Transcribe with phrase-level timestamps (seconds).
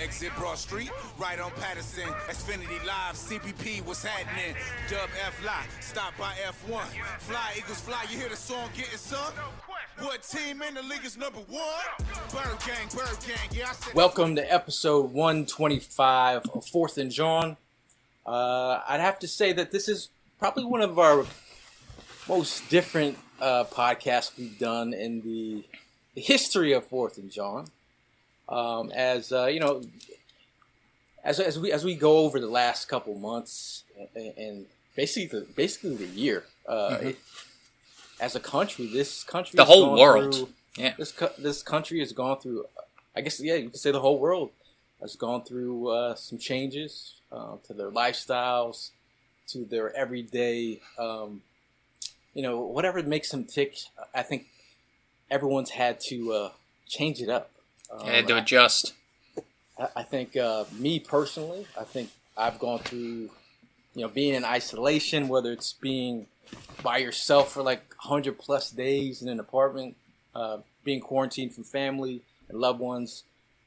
[0.00, 2.08] Exit Broad Street, right on Pattison.
[2.26, 4.56] Xfinity Live, CPP, what's happening?
[4.88, 6.86] Dub F Lie, stop by F1.
[7.18, 9.32] Fly, Eagles fly, you hear the song getting sung?
[9.98, 12.08] What team in the league is number one?
[12.32, 13.94] Bird Gang, Bird Gang, yeah, said.
[13.94, 17.58] Welcome to episode 125 of Fourth and John.
[18.24, 21.26] Uh, I'd have to say that this is probably one of our
[22.26, 25.62] most different uh, podcasts we've done in the
[26.18, 27.66] history of Fourth and John.
[28.50, 29.82] Um, as uh, you know,
[31.24, 33.84] as, as we as we go over the last couple months
[34.14, 37.18] and, and basically the, basically the year, uh, it,
[38.20, 40.34] as a country, this country The whole world.
[40.34, 40.94] through- Yeah.
[40.96, 42.64] this this country has gone through.
[43.16, 44.50] I guess yeah, you could say the whole world
[45.00, 48.90] has gone through uh, some changes uh, to their lifestyles,
[49.48, 51.42] to their everyday, um,
[52.34, 53.76] you know, whatever makes them tick.
[54.14, 54.46] I think
[55.30, 56.50] everyone's had to uh,
[56.88, 57.50] change it up.
[57.90, 58.94] Um, had to adjust.
[59.78, 63.30] I, I think uh, me personally, I think I've gone through,
[63.94, 66.26] you know, being in isolation, whether it's being
[66.82, 69.96] by yourself for like 100 plus days in an apartment,
[70.34, 73.24] uh, being quarantined from family and loved ones,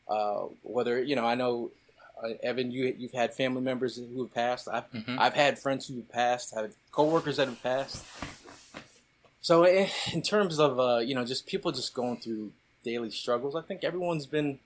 [0.07, 1.71] uh, whether, you know, I know,
[2.23, 4.67] uh, Evan, you, you've had family members who have passed.
[4.67, 5.17] I've, Mhm.
[5.19, 8.03] I've had friends who have passed, I've had coworkers that have passed.
[9.41, 12.51] So eh, in terms of, uh, you know, just people just going through
[12.83, 14.59] daily struggles, I think everyone's been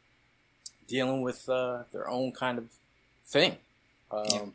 [0.88, 2.66] dealing with uh, their own kind of
[3.25, 3.57] thing.
[4.11, 4.45] Um, Yeah.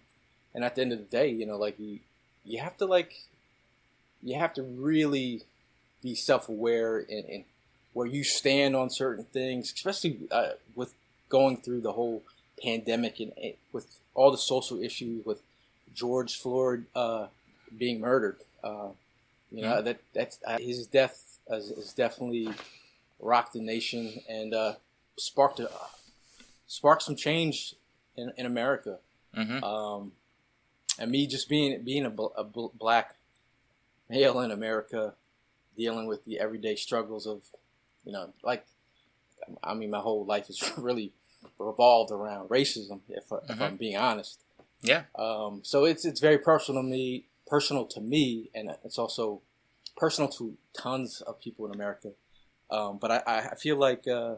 [0.55, 2.01] And at the end of the day, you know, like you,
[2.45, 3.15] you have to like,
[4.23, 5.43] you have to really
[6.03, 7.45] be self-aware in, in
[7.95, 10.93] where you stand on certain things, especially uh, with
[11.29, 12.23] going through the whole
[12.63, 13.33] pandemic and
[13.73, 15.43] with all the social issues with
[15.95, 17.27] George Floyd uh,
[17.79, 18.37] being murdered.
[18.63, 18.89] Uh,
[19.51, 22.49] you know that that's uh, his death is, has definitely
[23.23, 24.75] rocked the nation and uh,
[25.17, 25.71] sparked a,
[26.67, 27.75] sparked some change
[28.17, 28.99] in, in America.
[29.35, 30.13] hmm Um,
[30.99, 33.15] and me just being being a, bl- a bl- black
[34.11, 35.15] male in America,
[35.77, 37.43] dealing with the everyday struggles of,
[38.05, 38.67] you know, like,
[39.65, 41.13] I mean, my whole life is really
[41.59, 43.01] revolved around racism.
[43.09, 44.41] If, I- if I'm being honest,
[44.83, 45.05] Yeah.
[45.15, 49.41] um, so it's it's very personal to me, personal to me, and it's also
[49.97, 52.11] personal to tons of people in America.
[52.73, 54.37] Um, but I, I feel like uh,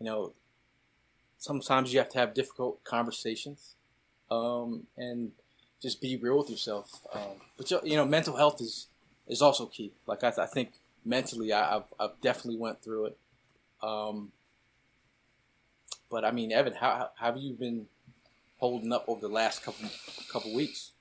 [0.00, 0.32] you know
[1.38, 3.74] sometimes you have to have difficult conversations
[4.30, 5.32] um, and
[5.82, 6.90] just be real with yourself.
[7.12, 8.88] Um, but you- know, mental health is
[9.28, 9.92] is also key.
[10.06, 10.72] Like I, I think
[11.04, 13.18] mentally, I, I've I've definitely went through it.
[13.82, 14.32] Um,
[16.10, 17.86] but I mean, Evan, how, how have you been
[18.58, 19.88] holding up over the last couple
[20.30, 20.92] couple weeks?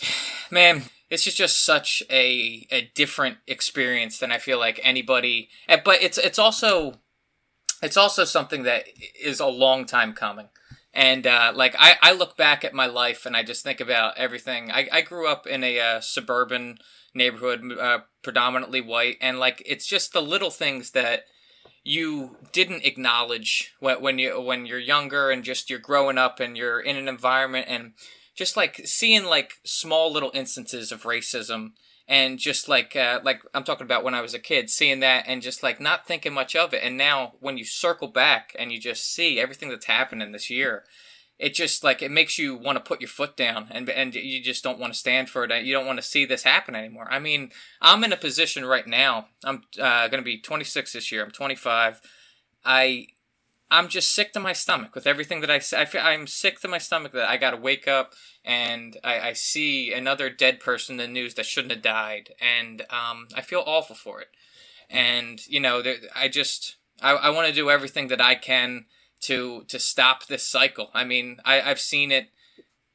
[0.50, 5.48] Man, it's just, just such a a different experience than I feel like anybody.
[5.68, 7.00] But it's it's also
[7.82, 8.84] it's also something that
[9.20, 10.48] is a long time coming.
[10.92, 14.16] And uh, like I, I look back at my life and I just think about
[14.16, 14.70] everything.
[14.70, 16.78] I, I grew up in a uh, suburban
[17.14, 21.24] neighborhood, uh, predominantly white, and like it's just the little things that
[21.82, 26.56] you didn't acknowledge when, when you when you're younger and just you're growing up and
[26.56, 27.92] you're in an environment and
[28.34, 31.72] just like seeing like small little instances of racism
[32.06, 35.24] and just like uh, like I'm talking about when I was a kid, seeing that
[35.26, 36.82] and just like not thinking much of it.
[36.82, 40.84] And now when you circle back and you just see everything that's happening this year,
[41.38, 44.42] it just like it makes you want to put your foot down and and you
[44.42, 45.64] just don't want to stand for it.
[45.64, 47.08] You don't want to see this happen anymore.
[47.10, 47.50] I mean,
[47.80, 49.28] I'm in a position right now.
[49.42, 51.24] I'm uh, going to be 26 this year.
[51.24, 52.00] I'm 25.
[52.64, 53.08] I
[53.74, 55.80] I'm just sick to my stomach with everything that I say.
[55.80, 58.12] I feel, I'm sick to my stomach that I got to wake up
[58.44, 62.82] and I, I, see another dead person in the news that shouldn't have died, and
[62.90, 64.28] um, I feel awful for it.
[64.90, 68.86] And you know, there, I just I, I want to do everything that I can
[69.22, 70.90] to to stop this cycle.
[70.94, 72.28] I mean, I, I've seen it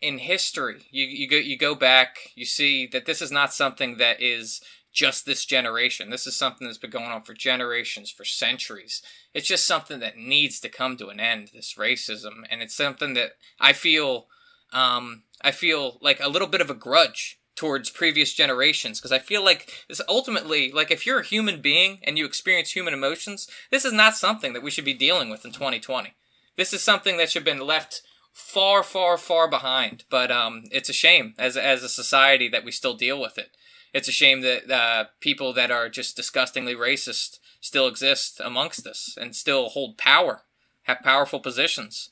[0.01, 0.87] in history.
[0.91, 4.61] You you go you go back, you see that this is not something that is
[4.91, 6.09] just this generation.
[6.09, 9.01] This is something that's been going on for generations, for centuries.
[9.33, 11.51] It's just something that needs to come to an end.
[11.53, 14.27] This racism, and it's something that I feel,
[14.73, 19.19] um, I feel like a little bit of a grudge towards previous generations because I
[19.19, 23.49] feel like this ultimately, like if you're a human being and you experience human emotions,
[23.69, 26.15] this is not something that we should be dealing with in 2020.
[26.55, 28.01] This is something that should have been left
[28.31, 30.05] far, far, far behind.
[30.09, 33.51] But um, it's a shame as as a society that we still deal with it.
[33.93, 39.17] It's a shame that uh, people that are just disgustingly racist still exist amongst us
[39.19, 40.43] and still hold power,
[40.83, 42.09] have powerful positions.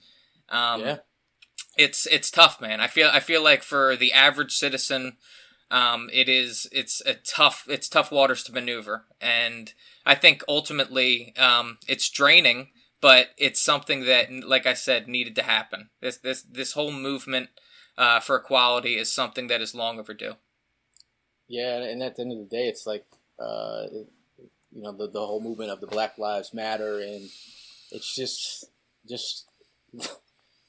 [0.50, 0.98] Um, yeah.
[1.78, 2.80] It's it's tough, man.
[2.82, 5.18] I feel I feel like for the average citizen,
[5.70, 9.74] um, it is it's a tough it's tough waters to maneuver, and
[10.06, 12.70] I think ultimately um, it's draining
[13.02, 15.90] but it's something that, like I said, needed to happen.
[16.02, 17.50] This this this whole movement
[17.98, 20.34] uh, for equality is something that is long overdue.
[21.48, 23.06] Yeah, and at the end of the day, it's like
[23.40, 23.86] uh,
[24.72, 27.30] you know the the whole movement of the Black Lives Matter, and
[27.92, 28.66] it's just
[29.08, 29.46] just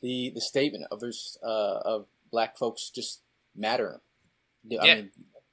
[0.00, 3.20] the the statement of this uh, of black folks just
[3.56, 4.00] matter.
[4.70, 4.94] I yeah.
[4.94, 5.10] Mean,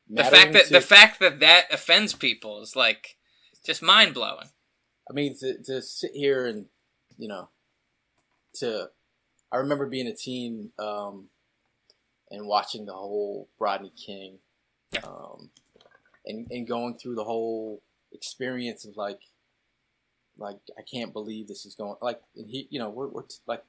[0.09, 3.17] the fact that to, the fact that that offends people is like
[3.65, 4.49] just mind blowing.
[5.09, 6.65] I mean, to, to sit here and,
[7.17, 7.49] you know,
[8.55, 8.89] to,
[9.51, 11.29] I remember being a teen um,
[12.31, 14.39] and watching the whole Rodney King
[15.03, 15.49] um,
[16.25, 17.81] and, and going through the whole
[18.11, 19.19] experience of like,
[20.37, 23.37] like, I can't believe this is going, like, and he, you know, we're, we're t-
[23.47, 23.63] like,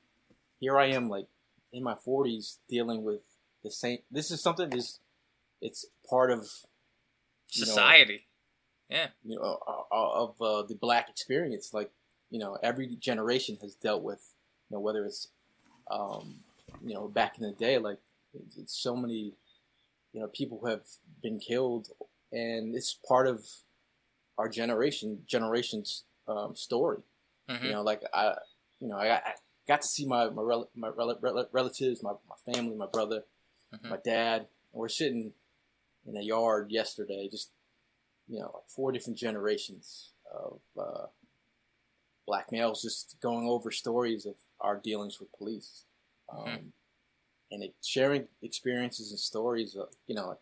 [0.58, 1.26] here I am, like,
[1.72, 3.22] in my 40s dealing with
[3.62, 4.98] the same, this is something that's,
[5.60, 6.48] it's part of
[7.46, 8.26] society.
[8.88, 9.08] Yeah.
[9.24, 11.90] You know, of uh, the black experience, like
[12.30, 14.34] you know, every generation has dealt with,
[14.68, 15.28] you know, whether it's,
[15.90, 16.36] um,
[16.84, 17.98] you know, back in the day, like
[18.58, 19.32] it's so many,
[20.16, 20.86] you know, people who have
[21.22, 21.88] been killed,
[22.32, 23.44] and it's part of
[24.38, 27.02] our generation generation's um, story.
[27.50, 27.66] Mm-hmm.
[27.66, 28.32] You know, like I,
[28.80, 29.32] you know, I, I
[29.68, 33.24] got to see my my, rel- my rel- rel- relatives, my, my family, my brother,
[33.74, 33.90] mm-hmm.
[33.90, 34.46] my dad.
[34.72, 35.32] we're sitting
[36.06, 37.50] in a yard yesterday, just
[38.26, 41.06] you know, like four different generations of uh,
[42.26, 45.84] black males just going over stories of our dealings with police.
[46.32, 46.66] Um, mm-hmm.
[47.56, 50.36] And it, sharing experiences and stories, of, you know,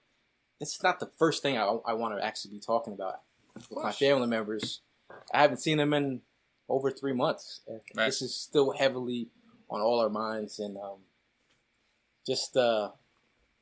[0.61, 3.20] it's not the first thing I, I want to actually be talking about
[3.70, 4.81] with my family members.
[5.32, 6.22] I haven't seen them in
[6.69, 7.61] over three months.
[7.69, 8.06] Right.
[8.06, 9.28] This is still heavily
[9.70, 10.99] on all our minds, and um,
[12.26, 12.90] just uh,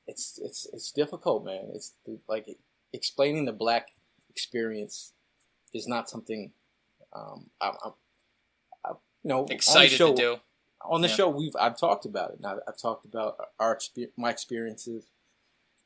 [0.07, 1.69] it's it's it's difficult, man.
[1.75, 1.93] It's
[2.27, 2.47] like
[2.95, 3.89] explaining the black
[4.31, 5.13] experience
[5.75, 6.53] is not something
[7.13, 7.91] um, I, I,
[8.87, 10.37] I, you know excited show, to do.
[10.85, 11.15] On the yeah.
[11.15, 12.45] show, we've I've talked about it.
[12.45, 13.79] I've, I've talked about our
[14.17, 15.05] my experiences,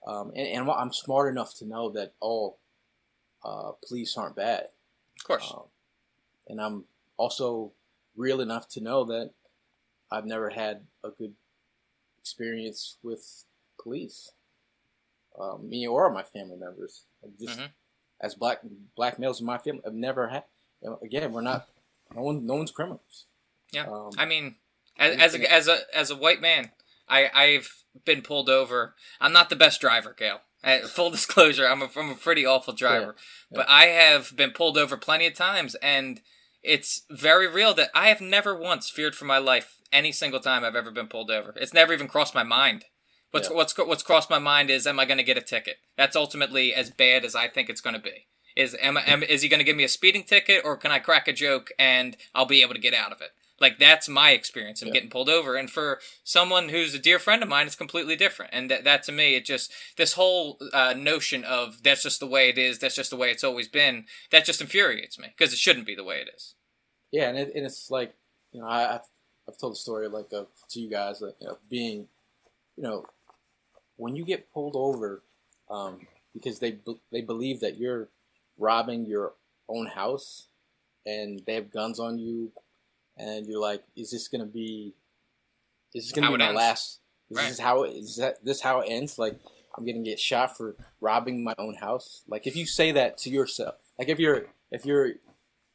[0.06, 2.58] um, and, and, I'm smart enough to know that all
[3.44, 4.68] uh, police aren't bad.
[5.18, 5.64] Of course, um,
[6.48, 6.84] and I'm
[7.16, 7.72] also
[8.16, 9.32] real enough to know that
[10.10, 11.34] I've never had a good
[12.18, 13.44] experience with
[13.80, 14.32] police,
[15.38, 17.04] um, me or my family members.
[17.38, 17.66] Just mm-hmm
[18.20, 18.60] as black
[18.96, 20.44] black males in my family have never had.
[20.82, 21.68] You know, again, we're not.
[22.14, 22.46] No one.
[22.46, 23.26] No one's criminals.
[23.72, 23.86] Yeah.
[23.86, 24.56] Um, I mean,
[24.98, 26.70] as, as a as a as a white man,
[27.08, 28.94] I I've been pulled over.
[29.20, 30.40] I'm not the best driver, Gail.
[30.88, 33.56] full disclosure, I'm a, I'm a pretty awful driver, yeah, yeah.
[33.56, 36.20] but I have been pulled over plenty of times, and
[36.62, 40.64] it's very real that I have never once feared for my life any single time
[40.64, 41.54] I've ever been pulled over.
[41.56, 42.84] It's never even crossed my mind.
[43.30, 43.56] What's yeah.
[43.56, 45.76] what's what's crossed my mind is, am I going to get a ticket?
[45.96, 48.26] That's ultimately as bad as I think it's going to be.
[48.56, 50.98] Is am, am is he going to give me a speeding ticket, or can I
[50.98, 53.30] crack a joke and I'll be able to get out of it?
[53.60, 54.94] Like that's my experience of yeah.
[54.94, 58.52] getting pulled over, and for someone who's a dear friend of mine, it's completely different.
[58.52, 62.26] And that, that to me, it just this whole uh, notion of that's just the
[62.26, 65.54] way it is, that's just the way it's always been, that just infuriates me because
[65.54, 66.54] it shouldn't be the way it is.
[67.12, 68.14] Yeah, and, it, and it's like
[68.52, 69.06] you know I, have
[69.48, 72.08] I've told the story like of, to you guys like you know being
[72.76, 73.06] you know
[73.96, 75.22] when you get pulled over
[75.70, 76.78] um, because they
[77.10, 78.08] they believe that you're
[78.58, 79.32] robbing your
[79.68, 80.48] own house
[81.04, 82.52] and they have guns on you
[83.16, 84.94] and you're like is this to be
[85.94, 86.56] Is this gonna How be my ends.
[86.56, 87.00] last?
[87.30, 87.48] Is Right.
[87.48, 89.18] this how it- is that this how it ends?
[89.18, 89.38] Like
[89.76, 92.22] I'm gonna get shot for robbing my own house.
[92.28, 95.12] Like if you say that to yourself, like if you're if you're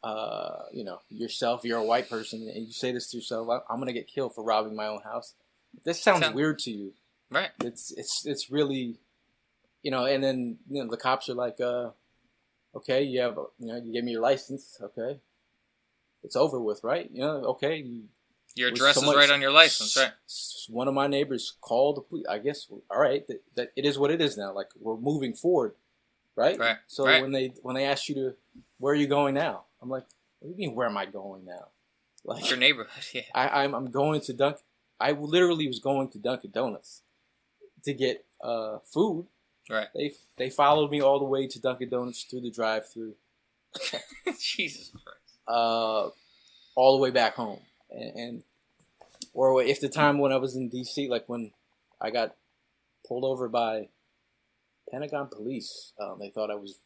[0.03, 3.61] uh you know yourself, you're a white person, and you say this to yourself, "I-
[3.71, 5.33] I'm gonna get killed for robbing my own house.
[5.83, 6.93] This sounds Sound- weird to you.
[7.29, 7.51] Right.
[7.63, 8.99] It's it's it's really,
[9.83, 10.05] you know.
[10.05, 11.91] And then you know the cops are like, uh,
[12.75, 15.19] okay, you have you know you gave me your license, okay.
[16.23, 17.09] It's over with, right?
[17.11, 17.77] You know, okay.
[17.77, 18.03] You,
[18.55, 20.11] Your address is right on your license, right?
[20.69, 22.25] One of my neighbors called the police.
[22.29, 24.53] I guess all right, that, that it is what it is now.
[24.53, 25.73] Like we're moving forward,
[26.35, 26.57] right?
[26.57, 27.21] Right, So right.
[27.21, 28.33] when they when they ask you to,
[28.77, 29.63] where are you going now?
[29.81, 30.05] I'm like,
[30.39, 30.75] what do you mean?
[30.75, 31.67] Where am I going now?
[32.23, 33.21] Like Your neighborhood, yeah.
[33.33, 34.57] I, I'm I'm going to Dunk.
[34.99, 37.01] I literally was going to Dunkin' Donuts
[37.83, 39.25] to get uh, food.
[39.67, 39.87] Right.
[39.95, 43.15] They they followed me all the way to Dunkin' Donuts through the drive-through,
[44.39, 45.20] Jesus Christ.
[45.51, 46.09] Uh,
[46.75, 48.43] all the way back home, and, and
[49.33, 51.51] or if the time when I was in D.C., like when
[51.99, 52.35] I got
[53.07, 53.89] pulled over by
[54.89, 56.79] Pentagon police, um, they thought I was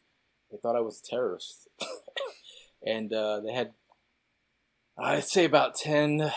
[0.50, 1.68] they thought I was a terrorist,
[2.86, 3.72] and uh, they had
[4.98, 6.32] I'd say about ten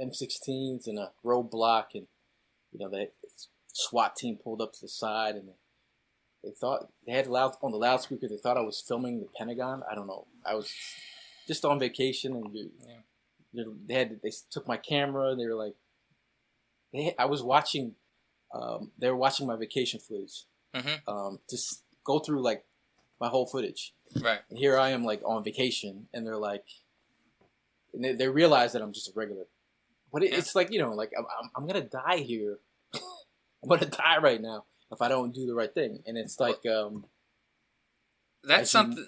[0.00, 2.06] M16s and a roadblock, and
[2.72, 3.12] you know that
[3.72, 5.50] SWAT team pulled up to the side, and
[6.44, 8.28] they thought they had loud on the loudspeaker.
[8.28, 9.82] They thought I was filming the Pentagon.
[9.90, 10.26] I don't know.
[10.44, 10.72] I was
[11.48, 12.70] just on vacation, and you,
[13.86, 15.34] they had they took my camera.
[15.34, 15.74] They were like,
[16.92, 17.94] they, I was watching.
[18.54, 20.44] Um, they were watching my vacation footage.
[20.74, 21.10] Mm-hmm.
[21.10, 22.64] Um, just go through like
[23.20, 23.94] my whole footage.
[24.20, 24.38] Right.
[24.48, 26.64] And here I am, like on vacation, and they're like,
[27.92, 29.44] and they, they realize that I'm just a regular.
[30.12, 30.38] But it, Yeah.
[30.38, 32.58] it's like you know, like I'm, I'm, I'm gonna die here.
[32.94, 36.02] I'm gonna die right now if I don't do the right thing.
[36.06, 37.04] And it's like, um,
[38.44, 39.06] That's something.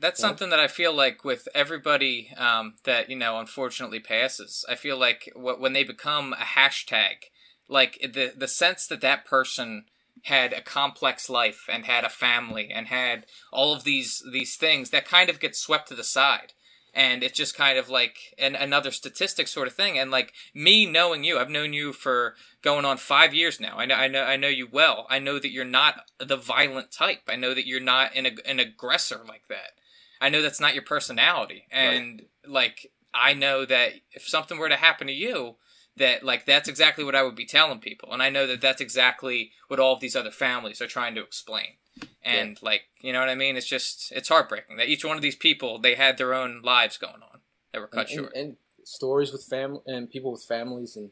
[0.00, 0.28] That's Yeah.
[0.28, 4.64] something that I feel like with everybody um, that you know unfortunately passes.
[4.68, 7.24] I feel like wh- when they become a hashtag,
[7.68, 9.86] like the the sense that that person
[10.24, 14.90] had a complex life and had a family and had all of these these things
[14.90, 16.52] that kind of get swept to the side.
[16.94, 19.98] And it's just kind of like an, another statistic sort of thing.
[19.98, 23.76] And like me knowing you i've known you for going on five years now.
[23.78, 25.06] I know i know i know you well.
[25.10, 27.22] I know that you're not the violent type.
[27.28, 29.72] I know that you're not an, an aggressor like that
[30.20, 31.66] i know that's not your personality.
[31.70, 35.56] And like i know that if something were to happen to you
[35.96, 38.12] that like that's exactly what i would be telling people.
[38.12, 41.22] And i know that that's exactly what all of these other families are trying to
[41.22, 41.76] explain.
[42.22, 43.56] And like you know what i mean?
[43.56, 46.96] It's just it's heartbreaking that each one of these people they had their own lives
[46.96, 47.40] going on
[47.72, 48.32] that were cut and, short.
[48.34, 48.56] and, and
[48.88, 51.10] stories with family and people with families, and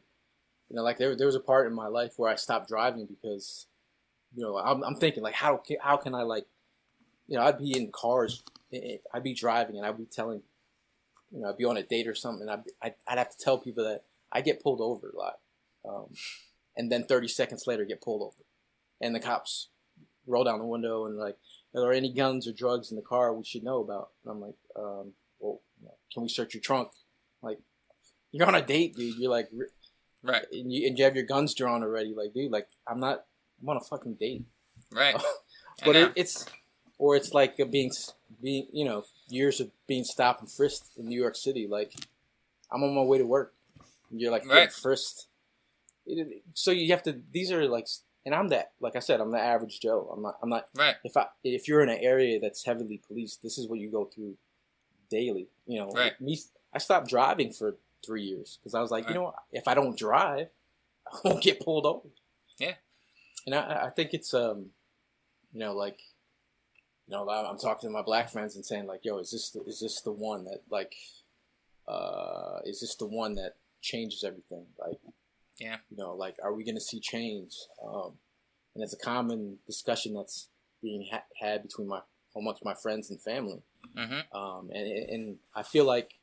[0.69, 3.05] you know, like there there was a part in my life where I stopped driving
[3.05, 3.67] because,
[4.35, 6.45] you know, I'm, I'm thinking like how can, how can I like,
[7.27, 8.43] you know, I'd be in cars,
[9.13, 10.41] I'd be driving, and I'd be telling,
[11.31, 13.43] you know, I'd be on a date or something, and I'd I'd, I'd have to
[13.43, 15.39] tell people that I get pulled over a lot,
[15.87, 16.13] um,
[16.75, 18.43] and then 30 seconds later get pulled over,
[19.01, 19.69] and the cops
[20.27, 21.37] roll down the window and like,
[21.73, 24.09] are there any guns or drugs in the car we should know about?
[24.23, 25.61] And I'm like, um, well,
[26.13, 26.89] can we search your trunk?
[27.41, 27.59] Like,
[28.31, 29.17] you're on a date, dude.
[29.17, 29.49] You're like,
[30.23, 32.13] right and you, and you have your guns drawn already.
[32.15, 33.25] Like, dude, like, I'm not,
[33.61, 34.45] I'm on a fucking date.
[34.91, 35.15] right
[35.85, 36.45] but it, it's,
[36.97, 37.91] or it's like being,
[38.41, 41.67] being, you know, years of being stopped and frisked in New York City.
[41.67, 41.93] Like,
[42.71, 43.53] I'm on my way to work.
[44.11, 44.71] You're like, Right.
[44.71, 45.27] frisked.
[46.05, 47.21] It- it- so you have to.
[47.31, 47.87] These are like,
[48.25, 48.73] and I'm that.
[48.79, 50.09] Like I said, I'm the average Joe.
[50.13, 50.37] I'm not.
[50.41, 50.69] I'm not.
[50.75, 53.89] right If I if you're in an area that's heavily policed, this is what you
[53.89, 54.37] go through
[55.09, 55.47] daily.
[55.65, 56.19] You know, Right.
[56.21, 56.39] me.
[56.73, 59.09] I stopped driving for three years because I was like, Right.
[59.11, 59.35] you know, what?
[59.51, 60.49] if I don't drive,
[61.11, 62.07] I won't get pulled over.
[62.57, 62.75] Yeah.
[63.45, 64.71] And I, I think it's um,
[65.53, 66.01] you know, like,
[67.07, 69.61] you know, I'm talking to my black friends and saying like, yo, is this the,
[69.63, 70.93] is this the one that like,
[71.87, 74.65] uh, is this the one that changes everything?
[74.79, 74.99] Like,
[75.57, 75.77] Yeah.
[75.89, 77.53] you know, like, are we going to see change?
[77.83, 78.13] Um,
[78.75, 80.49] and it's a common discussion that's
[80.81, 82.01] being ha- had between my
[82.35, 83.61] amongst my friends and family.
[83.95, 84.37] mm-hmm.
[84.37, 86.15] Um, and and I feel like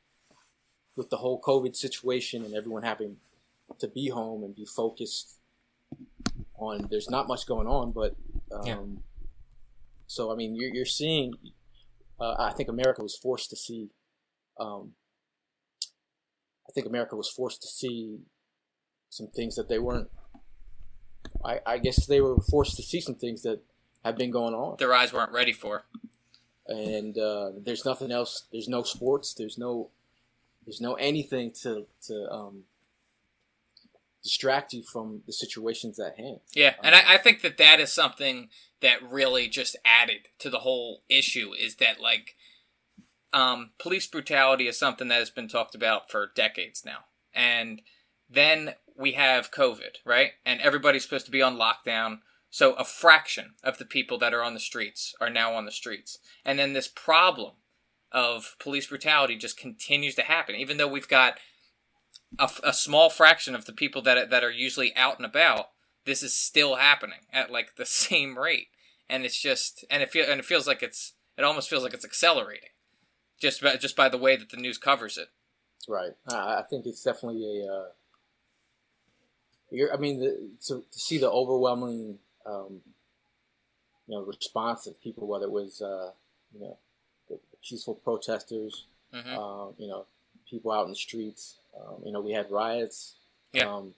[0.96, 3.16] with the whole COVID situation and everyone having
[3.78, 5.38] to be home and be focused
[6.56, 8.14] on, there's not much going on, but
[8.52, 8.76] um, Yeah.
[10.06, 11.34] So I mean, you're, you're seeing.
[12.20, 13.90] Uh, I think America was forced to see.
[14.58, 14.92] Um,
[16.68, 18.18] I think America was forced to see
[19.10, 20.08] some things that they weren't.
[21.44, 23.60] I, I guess they were forced to see some things that
[24.04, 25.84] have been going on their eyes weren't ready for
[26.66, 28.46] and uh, there's nothing else.
[28.50, 29.34] There's no sports.
[29.34, 29.90] There's no.
[30.64, 32.62] There's no anything to to um,
[34.24, 36.40] distract you from the situations at hand.
[36.54, 38.48] Yeah, and I, I think that that is something
[38.80, 42.34] that really just added to the whole issue is that like
[43.32, 47.82] um, police brutality is something that has been talked about for decades now, and
[48.28, 50.32] then we have COVID, right?
[50.44, 52.20] And everybody's supposed to be on lockdown.
[52.50, 55.72] So a fraction of the people that are on the streets are now on the
[55.72, 56.18] streets.
[56.44, 57.54] And then this problem
[58.12, 61.38] of police brutality just continues to happen, even though we've got
[62.38, 65.66] a, a small fraction of the people that that are usually out and about.
[66.04, 68.68] This is still happening at like the same rate,
[69.08, 71.94] and it's just and it feel and it feels like it's it almost feels like
[71.94, 72.70] it's accelerating,
[73.40, 75.28] just by, just by the way that the news covers it.
[75.88, 76.12] Right.
[76.28, 77.72] I think it's definitely a.
[77.72, 77.84] Uh,
[79.92, 82.80] I mean, the, to, to see the overwhelming, um,
[84.06, 86.10] you know, response of people, whether it was, uh,
[86.54, 86.76] you know,
[87.28, 89.36] the peaceful protesters, mm-hmm.
[89.36, 90.06] uh, you know,
[90.48, 91.56] people out in the streets.
[91.78, 93.14] Um, you know, we had riots.
[93.52, 93.72] Yeah.
[93.72, 93.94] Um,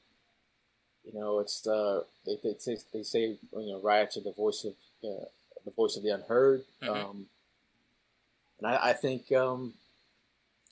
[1.04, 4.64] you know, it's uh, they, they say they say you know riots are the voice
[4.64, 4.75] of
[5.09, 5.26] uh,
[5.64, 6.64] the voice of the unheard.
[6.83, 6.92] Mm-hmm.
[6.92, 7.26] Um,
[8.59, 9.75] and I, I think um,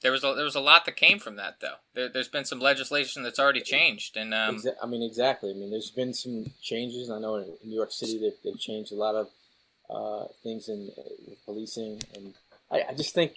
[0.02, 1.76] there was a, there was a lot that came from that though.
[1.94, 5.50] There, has been some legislation that's already changed, and um, exa- I mean exactly.
[5.50, 7.10] I mean, there's been some changes.
[7.10, 9.28] I know in, in New York City they've, they've changed a lot of
[9.88, 10.90] uh, things in
[11.26, 12.34] with policing, and
[12.70, 13.36] I, I, just think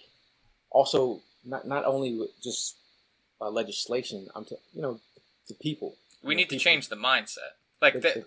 [0.70, 2.76] also not not only just
[3.40, 4.28] uh, legislation.
[4.34, 5.00] I'm to, you know
[5.48, 5.96] the people.
[6.22, 6.58] We need people.
[6.58, 7.56] to change the mindset.
[7.80, 8.24] Like the, the,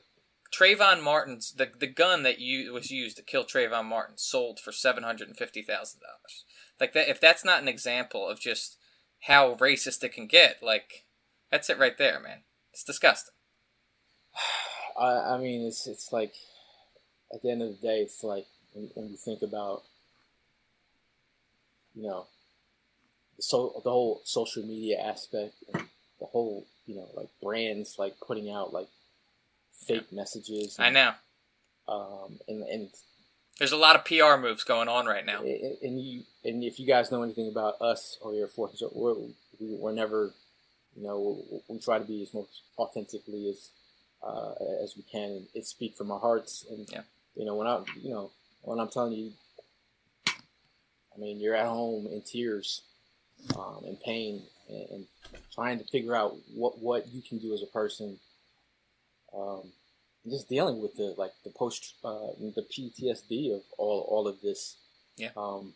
[0.52, 4.72] Trayvon Martin's the the gun that you was used to kill Trayvon Martin sold for
[4.72, 6.46] seven hundred and fifty thousand dollars.
[6.80, 8.78] Like that, if that's not an example of just
[9.22, 11.06] how racist it can get, like
[11.50, 12.40] that's it right there, man.
[12.74, 13.34] It's disgusting.
[15.00, 16.34] I, I mean, it's it's like
[17.34, 19.84] at the end of the day, it's like when, when you think about
[21.96, 22.28] you know
[23.42, 25.84] so the whole social media aspect and
[26.20, 28.88] the whole you know like brands like putting out like
[29.88, 30.78] fake messages.
[30.78, 31.14] And, I know.
[31.94, 32.90] Um, and and
[33.62, 35.42] there's a lot of PR moves going on right now.
[35.42, 39.16] And, and you, and if you guys know anything about us or your forces, we're,
[39.60, 40.32] we're never,
[40.96, 43.70] you know, we try to be as most authentically as
[44.24, 46.66] uh, as we can and, speak from our hearts.
[46.70, 47.02] And yeah.
[47.36, 48.32] you know, when I, you know,
[48.64, 49.32] when I'm telling you,
[50.28, 52.82] I mean, you're at home in tears,
[53.56, 55.06] um, in pain, and, and,
[55.54, 58.18] trying to figure out what what you can do as a person.
[59.36, 59.72] Um,
[60.30, 64.78] just dealing with the like the post uh, the PTSD of all all of this.
[65.18, 65.30] Yeah.
[65.36, 65.74] Um,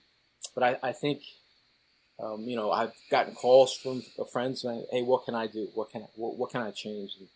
[0.54, 1.22] but I, I think
[2.20, 5.68] um, you know I've gotten calls from friends saying, "Hey, what can I do?
[5.74, 7.28] What can I, what, what can I change?" And,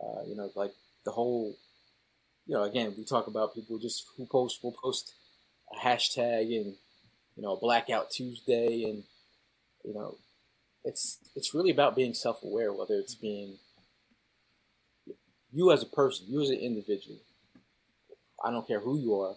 [0.00, 0.72] uh, you know, like
[1.04, 1.56] the whole
[2.46, 5.14] you know again we talk about people just who post will post
[5.72, 6.74] a hashtag and
[7.36, 9.04] you know blackout Tuesday and
[9.88, 10.16] you know
[10.84, 13.56] it's it's really about being self aware whether it's being
[15.52, 17.18] you as a person, you as an individual,
[18.44, 19.34] I don't care who you are,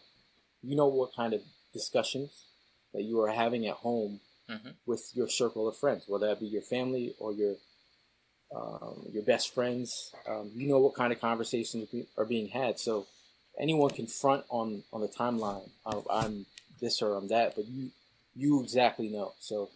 [0.61, 1.41] you know what kind of
[1.73, 2.45] discussions
[2.93, 4.69] that you are having at home mm-hmm.
[4.85, 7.55] with your circle of friends, whether that be your family or your
[8.53, 10.13] um, your best friends.
[10.27, 11.87] Um, you know what kind of conversations
[12.17, 12.79] are being had.
[12.79, 13.07] So
[13.59, 16.45] anyone can front on on the timeline of I'm
[16.81, 17.91] this or I'm that, but you
[18.35, 19.33] you exactly know.
[19.39, 19.69] So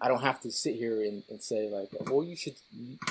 [0.00, 2.54] I don't have to sit here and, and say like, well, you should,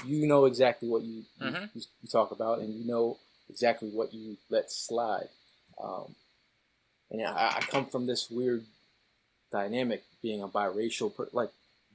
[0.06, 1.66] you, know exactly what you, mm-hmm.
[1.74, 3.18] you, you talk about, and you know
[3.50, 5.30] exactly what you let slide.
[5.82, 6.16] Um,
[7.12, 8.66] and I, I, come from this weird
[9.52, 11.52] dynamic, being a biracial, like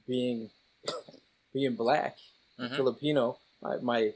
[0.07, 0.49] being
[1.53, 2.17] being black,
[2.59, 2.75] mm-hmm.
[2.75, 3.37] Filipino.
[3.61, 4.13] My my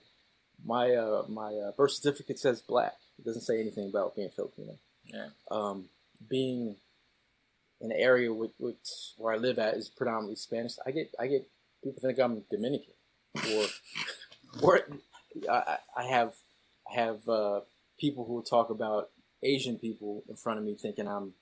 [0.66, 2.96] my, uh, my uh, birth certificate says black.
[3.18, 4.78] It doesn't say anything about being Filipino.
[5.06, 5.28] Yeah.
[5.50, 5.86] Um,
[6.30, 6.76] being
[7.82, 10.74] in the area which, which where I live at is predominantly Spanish.
[10.86, 11.48] I get I get
[11.84, 12.94] people think I'm Dominican,
[13.56, 13.66] or
[14.62, 14.80] or
[15.50, 16.34] I, I have
[16.90, 17.62] I have uh,
[18.00, 19.10] people who talk about
[19.44, 21.34] Asian people in front of me thinking I'm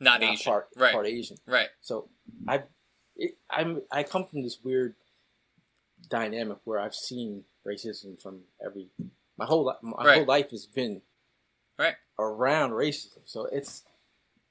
[0.00, 0.92] not, not Asian, part right.
[0.92, 1.68] part Asian, right?
[1.80, 2.08] So
[2.48, 2.62] I
[3.50, 4.94] I'm I come from this weird
[6.08, 8.88] dynamic where I've seen racism from every
[9.38, 10.16] my whole my right.
[10.18, 11.02] whole life has been
[11.78, 13.20] right around racism.
[13.24, 13.82] So it's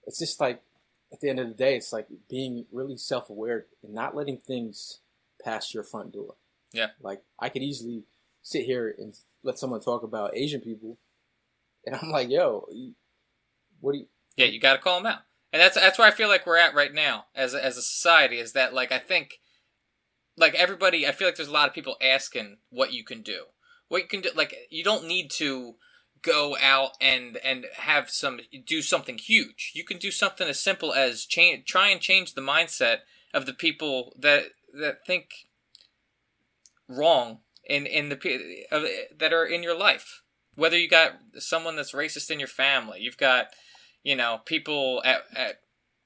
[0.06, 0.62] it's just like
[1.12, 4.38] at the end of the day, it's like being really self aware and not letting
[4.38, 5.00] things
[5.44, 6.36] pass your front door.
[6.74, 6.88] Yeah.
[7.02, 8.04] Like I could easily
[8.42, 10.98] sit here and let someone talk about Asian people,
[11.86, 12.68] and I'm like, yo,
[13.80, 14.08] what do you?
[14.36, 15.20] Yeah, you got to call them out,
[15.54, 17.82] and that's that's where I feel like we're at right now as a, as a
[17.82, 18.40] society.
[18.40, 19.40] Is that like I think,
[20.38, 23.46] like everybody, I feel like there's a lot of people asking what you can do,
[23.88, 24.30] what you can do.
[24.36, 25.76] Like you don't need to
[26.26, 29.72] go out and and have some do something huge.
[29.76, 33.00] You can do something as simple as change, try and change the mindset
[33.34, 35.48] of the people that that think
[36.90, 40.24] wrong in in the that are in your life.
[40.56, 43.48] Whether you got someone that's racist in your family, you've got
[44.04, 45.60] you know people at, at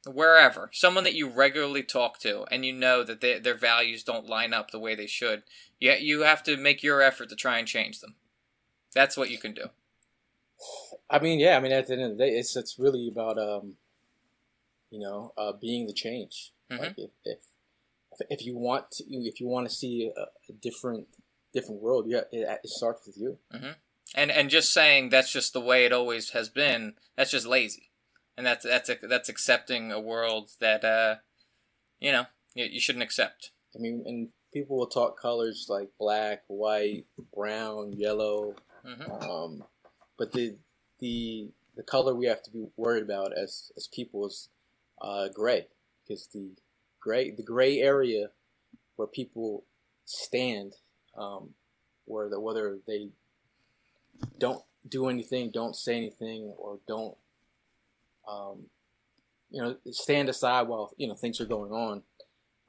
[0.05, 4.27] wherever, someone that you regularly talk to, and you know that they, their values don't
[4.27, 5.43] line up the way they should,
[5.79, 8.15] yet you have to make your effort to try and change them.
[8.93, 9.69] That's what you can do.
[11.09, 11.57] I mean, yeah.
[11.57, 13.75] I mean, at the end of the day, it's it's really about um,
[14.91, 16.51] you know, uh, being the change.
[16.71, 16.79] Mhm.
[16.79, 17.39] Like if, if
[18.29, 21.07] if you want to, if you want to see a, a different
[21.53, 23.37] different world, yeah, it, it starts with you.
[24.15, 26.95] And and just saying that's just the way it always has been.
[27.15, 27.91] That's just lazy,
[28.35, 31.15] and that's that's that's accepting a world that uh,
[31.99, 33.51] you know, you, you shouldn't accept.
[33.75, 39.63] I mean, and people will talk colors like black, white, brown, yellow, hmm um,
[40.19, 40.57] but the
[40.99, 44.49] the the color we have to be worried about as as people is
[45.01, 45.67] uh, gray,
[46.03, 46.51] because the
[46.99, 48.27] gray the gray area
[48.97, 49.63] where people
[50.05, 50.73] stand,
[51.17, 51.51] um,
[52.05, 53.07] where the whether they
[54.37, 57.15] don't do anything, don't say anything, or don't
[58.29, 58.65] um,
[59.49, 62.03] you know stand aside while you know things are going on.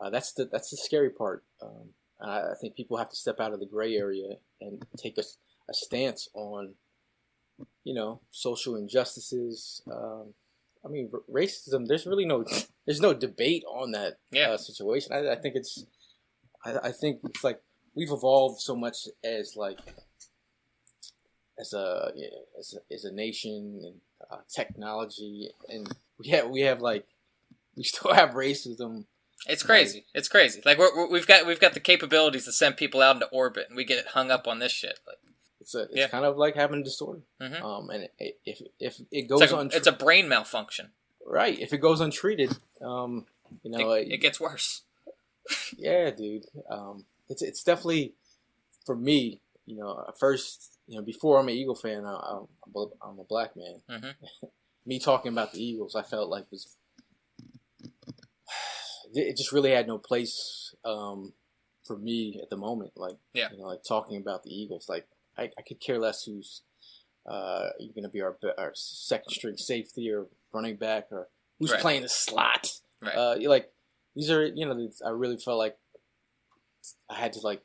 [0.00, 1.42] Uh, that's the that's the scary part.
[1.60, 1.90] Um,
[2.22, 5.22] I, I think people have to step out of the gray area and take a,
[5.22, 6.74] a stance on
[7.85, 9.83] you know social injustices.
[9.90, 10.35] Um,
[10.85, 11.87] I mean, r- racism.
[11.87, 12.44] There's really no
[12.87, 14.51] there's no debate on that Yeah.
[14.51, 15.12] uh, situation.
[15.12, 15.85] I, I think it's
[16.64, 17.61] I, I think it's like
[17.94, 19.79] we've evolved so much as like
[21.59, 22.12] as a
[22.59, 23.94] as a, as a nation and
[24.31, 27.07] uh, technology, and we have we have like
[27.77, 29.05] we still have racism.
[29.46, 30.05] It's crazy.
[30.14, 30.61] It's crazy.
[30.66, 33.66] Like we're, we're, we've got we've got the capabilities to send people out into orbit,
[33.68, 34.99] and we get hung up on this shit.
[35.07, 35.16] Like,
[35.70, 36.09] It's a it's Yeah.
[36.09, 37.20] kind of like having a disorder.
[37.40, 37.62] Mhm.
[37.62, 40.90] Um, and it, if if it it's, goes like a, on, it's a brain malfunction.
[41.24, 41.56] right.
[41.59, 43.26] If it goes untreated, um,
[43.62, 44.83] you know, It, it gets worse.
[45.76, 46.46] Yeah, dude.
[46.68, 48.14] Um, it's it's definitely
[48.85, 49.40] for me.
[49.66, 52.40] You know, first, you know, before I'm an Eagle fan, I,
[53.04, 53.83] I'm, a black man.
[53.88, 54.14] Mhm.
[54.87, 56.76] me talking about the Eagles, I felt like was
[59.14, 61.33] it just really had no place um,
[61.85, 62.92] for me at the moment.
[62.96, 63.48] Like, Yeah.
[63.52, 65.06] you know, like talking about the Eagles, like
[65.40, 66.62] I, I could care less who's
[67.29, 71.81] uh, going to be our, our second string safety or running back or who's Right.
[71.81, 72.68] playing the slot.
[73.03, 73.14] Right.
[73.14, 73.72] Uh, like
[74.14, 75.76] these are you know I really felt like
[77.09, 77.62] I had to like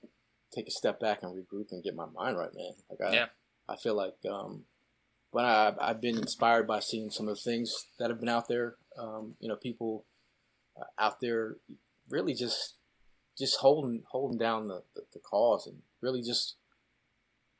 [0.53, 2.71] take a step back and regroup and get my mind right, man.
[2.89, 3.25] Like I, Yeah.
[3.67, 4.63] I feel like um,
[5.31, 8.47] when I I've been inspired by seeing some of the things that have been out
[8.47, 8.75] there.
[8.97, 10.05] Um, you know, people
[10.79, 11.57] uh, out there
[12.09, 12.75] really just
[13.37, 16.55] just holding holding down the, the, the cause and really just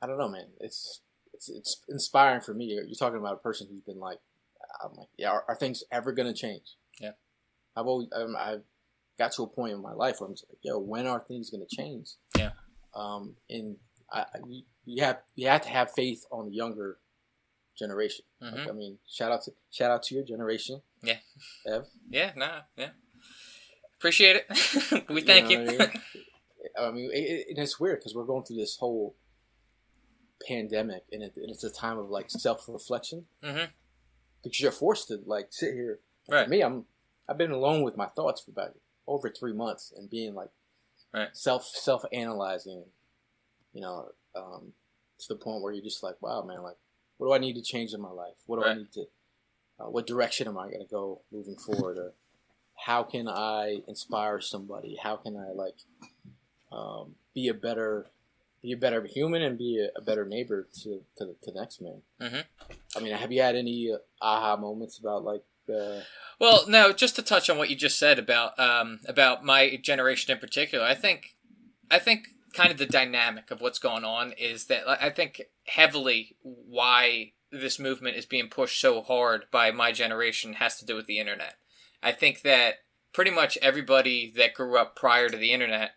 [0.05, 0.45] I don't know, man.
[0.59, 1.01] It's
[1.33, 2.65] it's it's inspiring for me.
[2.65, 4.19] You're talking about a person who's been like,
[4.83, 6.75] I'm like, yeah, are, are things ever gonna change?
[7.01, 7.11] Yeah.
[7.75, 8.61] I've always um, I've
[9.17, 11.49] got to a point in my life where I'm just like, yo, when are things
[11.49, 12.11] gonna change?
[12.37, 12.51] Yeah.
[12.93, 13.77] Um, and
[14.13, 16.97] I, I you, you have you have to have faith on the younger
[17.77, 18.25] generation.
[18.39, 18.69] Like, Mhm.
[18.69, 20.81] I mean, shout out to shout out to your generation.
[21.01, 21.17] Yeah.
[21.65, 21.87] Ev.
[22.11, 22.89] Yeah, nah, yeah.
[23.97, 25.09] Appreciate it.
[25.09, 25.59] we You thank know you.
[25.59, 25.91] I mean?
[26.77, 29.15] I mean, it, it, and it's weird because we're going through this whole
[30.47, 33.65] pandemic, and, it, and it's a time of like self reflection hmm
[34.43, 35.99] because you're forced to like sit here.
[36.29, 36.43] Right.
[36.45, 36.86] For me, I'm
[37.27, 38.75] I've been alone with my thoughts for about
[39.08, 40.49] over three months, and being like
[41.13, 41.29] Right.
[41.34, 42.84] self self analyzing,
[43.73, 44.73] you know, um,
[45.19, 46.75] to the point where you're just like, wow, man, like,
[47.17, 48.36] what do I need to change in my life?
[48.47, 49.05] What do I need to?
[49.79, 51.97] Uh, what direction am I going to go moving forward?
[51.97, 52.13] Or
[52.86, 54.97] how can I inspire somebody?
[55.01, 55.75] How can I like
[56.71, 58.08] um, be a better
[58.65, 61.60] be a better human and be a, a better neighbor to to the, to the
[61.60, 62.01] next man?
[62.21, 62.43] Mhm.
[62.95, 65.43] I mean, have you had any uh, aha moments about like?
[65.69, 66.01] Uh,
[66.39, 70.32] Well, no, just to touch on what you just said about um, about my generation
[70.34, 71.36] in particular, I think
[71.89, 76.38] I think kind of the dynamic of what's going on is that I think heavily
[76.41, 81.06] why this movement is being pushed so hard by my generation has to do with
[81.06, 81.56] the internet.
[82.01, 82.75] I think that
[83.13, 85.91] pretty much everybody that grew up prior to the internet,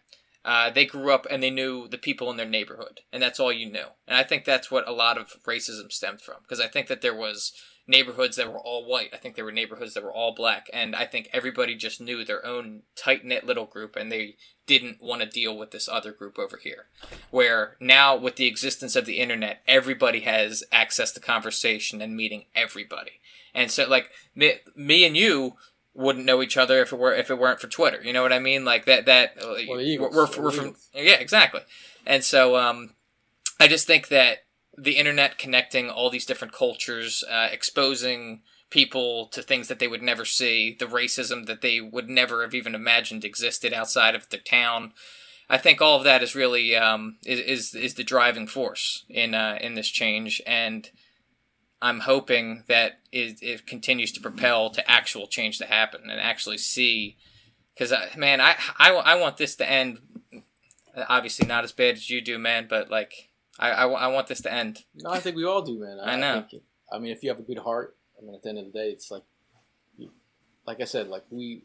[0.48, 3.52] uh, they grew up and they knew the people in their neighborhood, and that's all
[3.52, 3.84] you knew.
[4.06, 7.02] And I think that's what a lot of racism stemmed from, because I think that
[7.02, 7.52] there was
[7.86, 9.10] neighborhoods that were all white.
[9.12, 12.24] I think there were neighborhoods that were all black, and I think everybody just knew
[12.24, 16.12] their own tight knit little group, and they didn't want to deal with this other
[16.12, 16.86] group over here.
[17.30, 22.46] Where now, with the existence of the internet, everybody has access to conversation and meeting
[22.54, 23.20] everybody,
[23.54, 25.56] and so like me, me and you
[25.98, 28.00] wouldn't know each other if it were if it weren't for Twitter.
[28.02, 28.64] You know what I mean?
[28.64, 30.14] Like that that Well, the Eagles.
[30.14, 31.62] we're, The we're from yeah exactly,
[32.06, 32.94] and so um,
[33.60, 34.38] I just think that
[34.76, 40.02] the internet connecting all these different cultures, uh, exposing people to things that they would
[40.02, 44.40] never see, the racism that they would never have even imagined existed outside of their
[44.40, 44.92] town.
[45.50, 49.34] I think all of that is really um, is, is is the driving force in
[49.34, 50.88] uh, in this change, and
[51.80, 56.58] I'm hoping that it, it continues to propel to actual change to happen and actually
[56.58, 57.16] see.
[57.74, 59.98] Because man, I, I I want this to end.
[61.08, 62.66] Obviously, not as bad as you do, man.
[62.68, 64.84] But like, I, I, I want this to end.
[64.96, 65.98] No, I think we all do, man.
[66.02, 66.44] I know.
[66.50, 66.62] think-
[66.92, 68.72] I mean, if you have a good heart, I mean, at the end of the
[68.72, 69.22] day, it's like,
[70.66, 71.64] like I said, like we,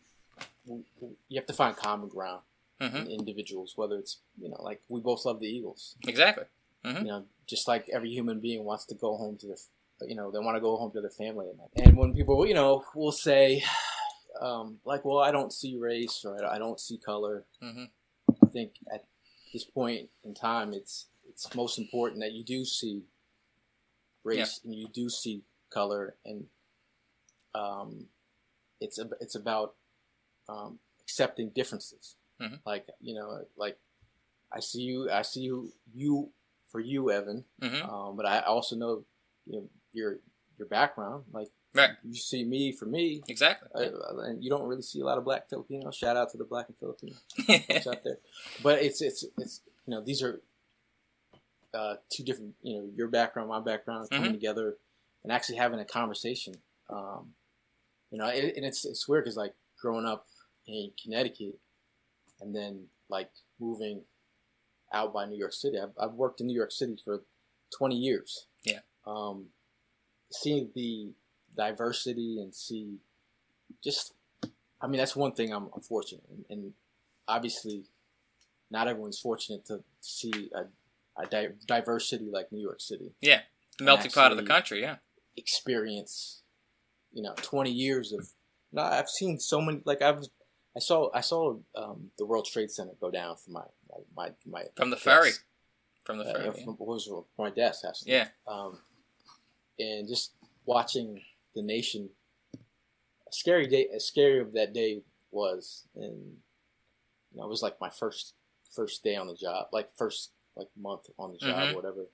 [0.66, 0.82] we,
[1.30, 2.42] you have to find common ground
[2.82, 3.74] hmm in individuals.
[3.76, 5.96] Whether it's you know, like we both love the Eagles.
[6.08, 6.46] Exactly.
[6.86, 7.00] Mhm.
[7.02, 9.56] You know, just like every human being wants to go home to their,
[10.02, 11.48] you know, they want to go home to their family.
[11.76, 13.64] And when people, you know, will say,
[14.42, 17.46] um, like, well, I don't see race or I don't see color.
[17.62, 17.86] hmm
[18.44, 19.06] I think at
[19.54, 23.04] this point in time, it's it's most important that you do see
[24.24, 26.46] race and you do see color, and
[27.56, 28.08] um,
[28.80, 29.76] it's ab- it's about
[30.50, 32.16] um, accepting differences.
[32.42, 32.60] Mhm.
[32.66, 33.78] Like you know, like
[34.52, 36.30] I see you, I see you, you
[36.72, 39.04] for you, Evan, hmm um, but I also know
[39.46, 40.18] you know your
[40.58, 41.26] your background.
[41.32, 41.90] Like Right.
[42.04, 43.68] you see me for me, Exactly.
[43.74, 45.96] uh, and you don't really see a lot of black Filipinos.
[45.96, 47.16] Shout out to the black and Filipino
[47.90, 48.20] out there.
[48.62, 50.42] But it's it's it's you know these are
[51.74, 54.34] uh, two different you know your background, my background coming Mhm.
[54.34, 54.78] together
[55.24, 56.56] and actually having a conversation.
[56.90, 57.34] Um,
[58.12, 60.28] you know, it, and it's it's weird because like growing up
[60.68, 61.60] in Connecticut
[62.40, 64.04] and then like moving
[64.94, 65.80] out by New York City.
[65.80, 67.24] I've, I've worked in New York City for
[67.76, 68.46] twenty years.
[68.64, 68.82] Yeah.
[69.08, 69.48] Um,
[70.34, 71.12] seeing the
[71.56, 72.98] diversity and see
[73.84, 74.14] just
[74.82, 76.74] I mean, that's one thing I'm, I'm fortunate, and, and
[77.28, 77.84] obviously,
[78.70, 80.66] not everyone's fortunate to see a,
[81.22, 83.42] a di- diverse city like New York City yeah.
[83.78, 84.82] The melting pot of the country.
[84.82, 84.98] Yeah.
[85.36, 86.42] experience.
[87.12, 88.28] You know, 20 years of.
[88.72, 89.82] No, I've seen so many.
[89.86, 90.30] Like I was,
[90.76, 94.32] I saw, I saw um, the World Trade Center go down from my my my,
[94.46, 95.32] my From the ferry.
[96.06, 96.46] From the Uh, ferry.
[96.46, 98.12] yeah, from, what was from my desk actually.
[98.12, 98.28] Yeah.
[98.48, 98.80] Um,
[99.80, 100.34] and just
[100.66, 101.22] watching
[101.56, 102.10] the nation.
[102.56, 103.88] A scary day.
[103.94, 106.38] As scary of that day was, and
[107.32, 108.34] you know, it was like my first
[108.72, 111.72] first day on the job, like first like month on the job, Mhm.
[111.72, 112.06] or whatever,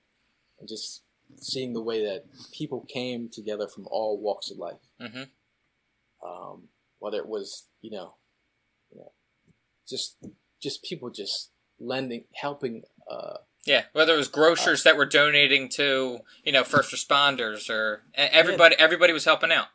[0.58, 1.02] and just
[1.36, 4.80] seeing the way that people came together from all walks of life.
[4.98, 5.24] hmm
[6.22, 6.68] Um,
[6.98, 8.14] whether it was you know,
[8.92, 9.12] you know,
[9.86, 10.16] just
[10.60, 12.84] just people just lending, helping.
[13.08, 18.02] Uh, Yeah, whether it was grocers that were donating to you know first responders or
[18.14, 19.66] everybody, everybody was helping out.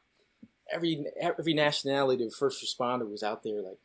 [0.71, 3.77] every every nationality of first responder was out there like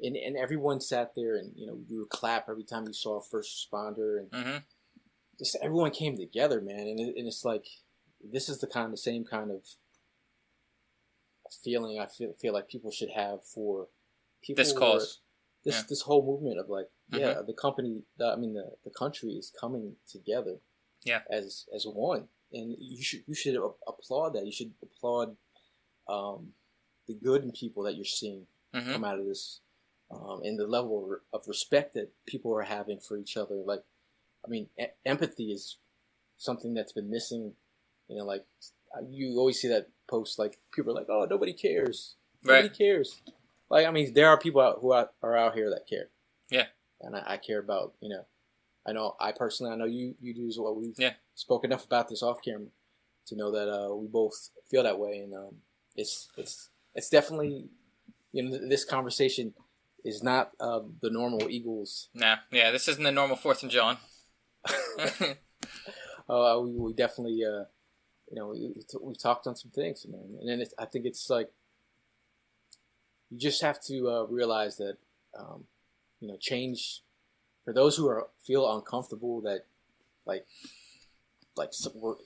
[0.00, 3.18] and, and everyone sat there and you know you would clap every time you saw
[3.18, 4.58] a first responder and hmm
[5.38, 7.66] just everyone came together man and, it, and it's like
[8.22, 9.60] this is the kind of same kind of
[11.62, 13.88] feeling i feel, feel like people should have for
[14.42, 15.18] people This cause.
[15.64, 15.82] this Yeah.
[15.88, 17.46] this whole movement of like yeah Mhm.
[17.46, 20.56] the company i mean the, the country is coming together
[21.04, 21.22] Yeah.
[21.30, 25.36] as as one and you should you should applaud that you should applaud
[26.08, 26.52] um,
[27.06, 29.60] the good in people that you're seeing hmm come out of this
[30.10, 33.82] um, and the level of, respect that people are having for each other like
[34.44, 35.78] i mean e- empathy is
[36.38, 37.52] something that's been missing
[38.08, 38.44] you know like
[39.08, 42.76] you always see that post like people are like oh nobody cares nobody Right.
[42.78, 43.20] cares
[43.70, 46.08] like i mean there are people out who are out here that care
[46.50, 46.66] Yeah.
[47.02, 48.24] And I, I care about you know
[48.86, 51.12] i know i personally i know you you do as well we've Yeah.
[51.34, 52.68] spoke enough about this off camera
[53.26, 55.56] to know that uh, we both feel that way and um,
[55.96, 57.68] it's it's it's definitely
[58.32, 59.54] you know th- this conversation
[60.04, 63.98] is not um, the normal eagles Nah, yeah, this isn't the normal Fourth and John.
[66.28, 67.64] uh, we, we definitely uh,
[68.30, 71.28] you know we, we, talked on some things man and then it's, i think it's
[71.30, 71.50] like
[73.30, 74.96] you just have to uh, realize that
[75.38, 75.64] um,
[76.22, 77.02] you know change
[77.64, 79.66] for those who are feel uncomfortable that
[80.24, 80.46] like
[81.56, 81.72] like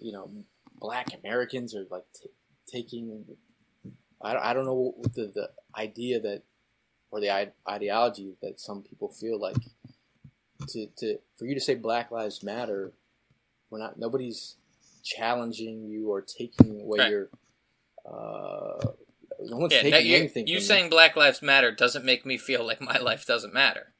[0.00, 0.30] you know
[0.78, 2.28] black americans are like t-
[2.70, 3.24] taking
[4.22, 6.42] I, don't- I don't know what the, the idea that
[7.11, 9.56] or the ide- ideology that some people feel like
[10.68, 12.92] to, to for you to say black lives matter
[13.70, 14.56] we're not nobody's
[15.04, 17.11] challenging you or taking away Right.
[17.11, 17.28] your
[18.04, 18.92] uh
[19.40, 22.66] no one's yeah, taking you, anything you saying Black Lives Matter doesn't make me feel
[22.66, 23.92] like my life doesn't matter.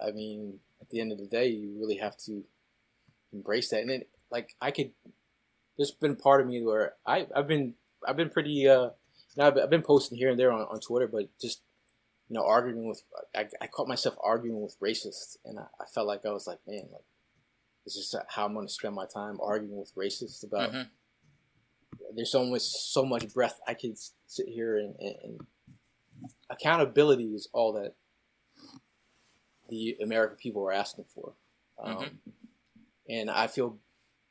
[0.00, 2.44] I mean, at the end of the day, you really have to
[3.32, 3.80] embrace that.
[3.80, 4.92] And then, like, I could.
[5.76, 7.74] There's been part of me where I I've been
[8.06, 8.68] I've been pretty.
[8.68, 8.90] uh
[9.36, 11.60] now I've, I've been posting here and there on, on Twitter, but just
[12.28, 13.02] you know arguing with.
[13.34, 16.58] I, I caught myself arguing with racists, and I, I felt like I was like,
[16.66, 17.04] man, like
[17.84, 20.72] this is how I'm going to spend my time arguing with racists about.
[20.72, 20.88] Mhm.
[22.14, 23.96] There's so much so much breath I could
[24.26, 25.40] sit here and, and, and
[26.50, 27.94] accountability is all that
[29.68, 31.32] the American people are asking for.
[31.82, 32.10] Um, Mhm.
[33.10, 33.78] And I feel,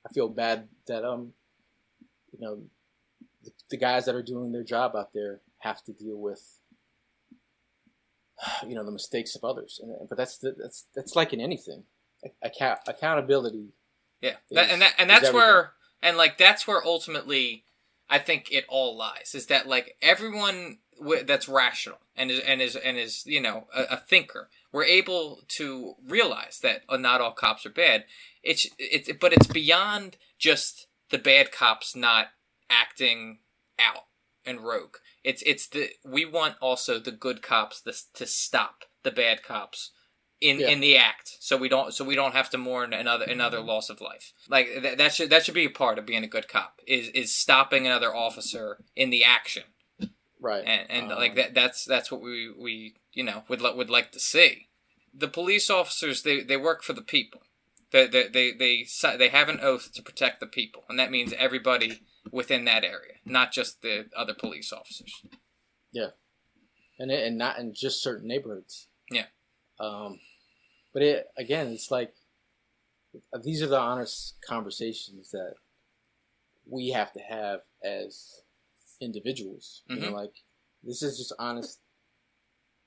[0.08, 1.34] I feel bad that um,
[2.32, 2.62] you know,
[3.44, 6.60] the, the guys that are doing their job out there have to deal with,
[8.68, 9.80] you know, the mistakes of others.
[9.82, 11.84] And, but that's the, that's that's like in anything,
[12.42, 13.70] Account- accountability.
[14.22, 17.66] Yeah, that, and that, and that's where and like that's where ultimately
[18.10, 22.62] I think it all lies is that like everyone w- that's rational and is and
[22.62, 27.22] is and is you know a, a thinker we're able to realize that uh, not
[27.22, 28.06] all cops are bad.
[28.44, 32.28] It's it's but it's beyond just the bad cops not
[32.70, 33.40] acting
[33.80, 34.06] out
[34.46, 34.98] and rogue.
[35.24, 39.92] It's it's the we want also the good cops this, to stop the bad cops
[40.42, 40.70] in yeah.
[40.70, 41.38] in the act.
[41.40, 44.34] So we don't so we don't have to mourn another another loss of life.
[44.50, 47.10] Like that, that should that should be a part of being a good cop is
[47.10, 49.64] is stopping another officer in the action.
[50.40, 50.64] Right.
[50.66, 54.12] And, and um, like that that's that's what we we you know would would like
[54.12, 54.68] to see.
[55.14, 57.42] The police officers they they work for the people.
[57.92, 58.86] They they they they,
[59.18, 63.14] they have an oath to protect the people and that means everybody within that area
[63.26, 65.24] not just the other police officers.
[65.92, 66.10] Yeah.
[67.00, 68.88] And and not in just certain neighborhoods.
[69.10, 69.26] Yeah.
[69.80, 70.20] Um
[70.98, 72.12] but it again, it's like
[73.44, 75.54] these are the honest conversations that
[76.68, 78.42] we have to have as
[79.00, 79.84] individuals.
[79.84, 79.94] Mm-hmm.
[79.94, 80.16] You know, mm-hmm.
[80.16, 80.34] like
[80.84, 81.82] this is just honest,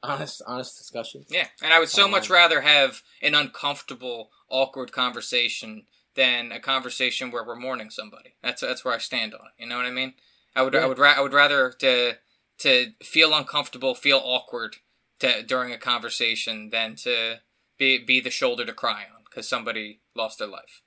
[0.02, 1.24] honest, honest discussion.
[1.30, 5.84] Yeah, and I would so um, much rather have an uncomfortable, awkward conversation
[6.16, 8.34] than a conversation where we're mourning somebody.
[8.42, 9.62] That's that's where I stand on it.
[9.62, 10.14] You know what I mean?
[10.56, 10.80] I would yeah.
[10.80, 12.14] I would ra- I would rather to
[12.58, 14.78] to feel uncomfortable, feel awkward
[15.20, 17.38] to, during a conversation than to
[17.80, 20.82] be be the shoulder to cry on because somebody lost their life.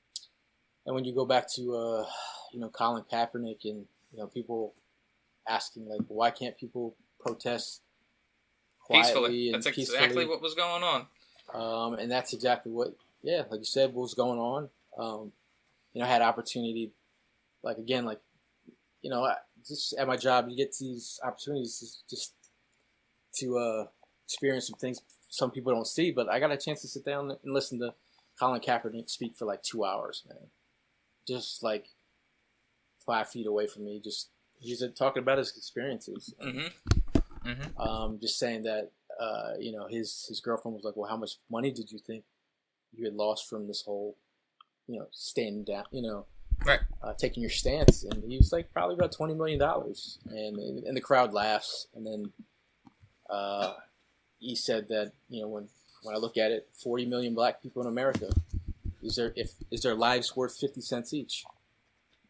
[0.86, 2.06] And when you go back to uh,
[2.53, 4.73] you know Colin Kaepernick and you know people
[5.49, 7.82] asking like why can't people protest
[8.89, 9.51] peacefully?
[9.51, 9.97] That's peacefully?
[9.97, 11.08] exactly what was going on.
[11.53, 14.69] Um, and that's exactly what yeah, like you said, what was going on.
[14.97, 15.32] Um,
[15.93, 16.91] you know, I had opportunity,
[17.63, 18.19] like again, like
[19.01, 19.27] you know,
[19.67, 22.34] just at my job, you get these opportunities just
[23.38, 23.86] to uh,
[24.25, 25.01] experience some things
[25.34, 26.12] some people don't see.
[26.12, 27.96] But I got a chance to sit down and listen to
[28.39, 30.50] Colin Kaepernick speak for like two hours, man.
[31.28, 31.88] Just like
[33.04, 36.34] five feet away from me, just he's talking about his experiences.
[36.41, 37.50] Mm-hmm.
[37.50, 37.82] Mm-hmm.
[37.82, 41.38] Um, just saying that uh, you know his his girlfriend was like, "Well, how much
[41.50, 42.26] money did you think
[42.96, 44.15] you had lost from this whole,
[44.88, 46.28] you know, standing down, you know,
[46.63, 50.58] right, uh, taking your stance?" And he was like, "Probably about twenty million dollars," and
[50.86, 52.34] and the crowd laughs, and then.
[53.30, 53.74] Uh,
[54.43, 55.69] he said that you know when
[56.03, 58.29] when I look at it, 40 million black people in America,
[59.01, 61.45] is there if is their lives worth 50 cents each?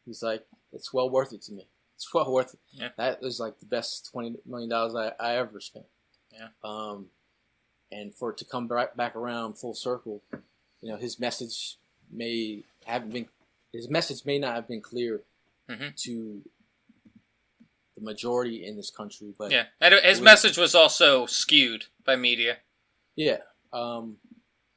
[0.05, 1.67] He's like, it's well worth it to me.
[1.95, 2.59] It's well worth it.
[2.71, 2.89] Yeah.
[2.97, 5.85] That was like the best 20 million dollars I, I ever spent.
[6.31, 6.47] Yeah.
[6.63, 7.07] Um,
[7.91, 10.21] and for it to come back back around full circle,
[10.81, 11.77] you know, his message
[12.11, 13.27] may haven't been
[13.71, 15.21] his message may not have been clear
[15.69, 15.89] mm-hmm.
[15.97, 16.41] to
[17.95, 19.33] the majority in this country.
[19.37, 22.57] But yeah, and his was, message was also skewed by media.
[23.15, 23.39] Yeah,
[23.71, 24.17] um,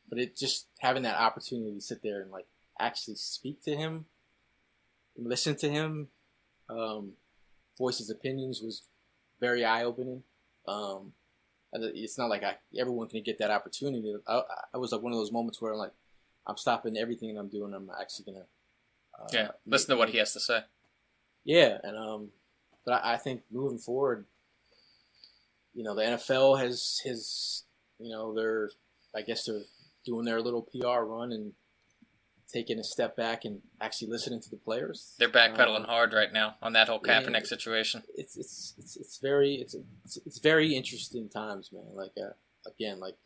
[0.08, 2.46] but it just having that opportunity to sit there and like
[2.78, 4.06] actually speak to him,
[5.16, 6.08] listen to him,
[6.68, 7.12] um,
[7.78, 8.82] voice his opinions was
[9.40, 10.22] very eye opening.
[10.66, 11.12] Um,
[11.72, 14.14] it's not like I everyone can get that opportunity.
[14.26, 14.42] I,
[14.74, 15.92] I was like one of those moments where I'm like,
[16.46, 17.74] I'm stopping everything I'm doing.
[17.74, 18.46] I'm actually gonna
[19.18, 20.60] uh, yeah listen to what he has to say.
[21.44, 22.28] Yeah, and um,
[22.86, 24.24] but I, I think moving forward,
[25.74, 27.64] you know, the NFL has his,
[27.98, 28.70] you know, they're,
[29.14, 29.62] I guess they're
[30.06, 31.52] doing their little PR run and
[32.50, 35.14] taking a step back and actually listening to the players.
[35.18, 38.02] They're backpedaling um, hard right now on that whole Kaepernick yeah, situation.
[38.14, 41.84] It's, it's it's it's very it's it's, it's very interesting times, man.
[41.92, 42.30] Like uh,
[42.66, 43.16] again, like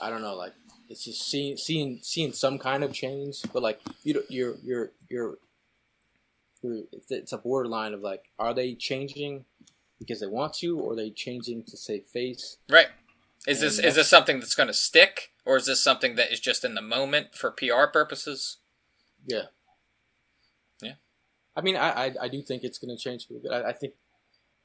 [0.00, 0.54] I don't know, like
[0.88, 5.38] it's just seeing seeing seeing some kind of change, but like you you're you're you're
[7.10, 9.44] it's a borderline of like, are they changing
[9.98, 12.58] because they want to, or are they changing to save face?
[12.68, 12.88] Right.
[13.46, 16.32] Is and this is this something that's going to stick, or is this something that
[16.32, 18.58] is just in the moment for PR purposes?
[19.26, 19.46] Yeah.
[20.82, 20.94] Yeah.
[21.54, 23.26] I mean, I I, I do think it's going to change.
[23.50, 23.94] I, I think